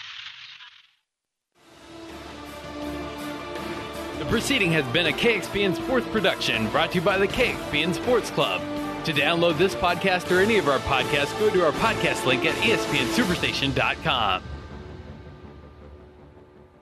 [4.21, 8.29] The proceeding has been a KXPN Sports production brought to you by the KXPN Sports
[8.29, 8.61] Club.
[9.05, 12.53] To download this podcast or any of our podcasts, go to our podcast link at
[12.57, 14.43] espnsuperstation.com.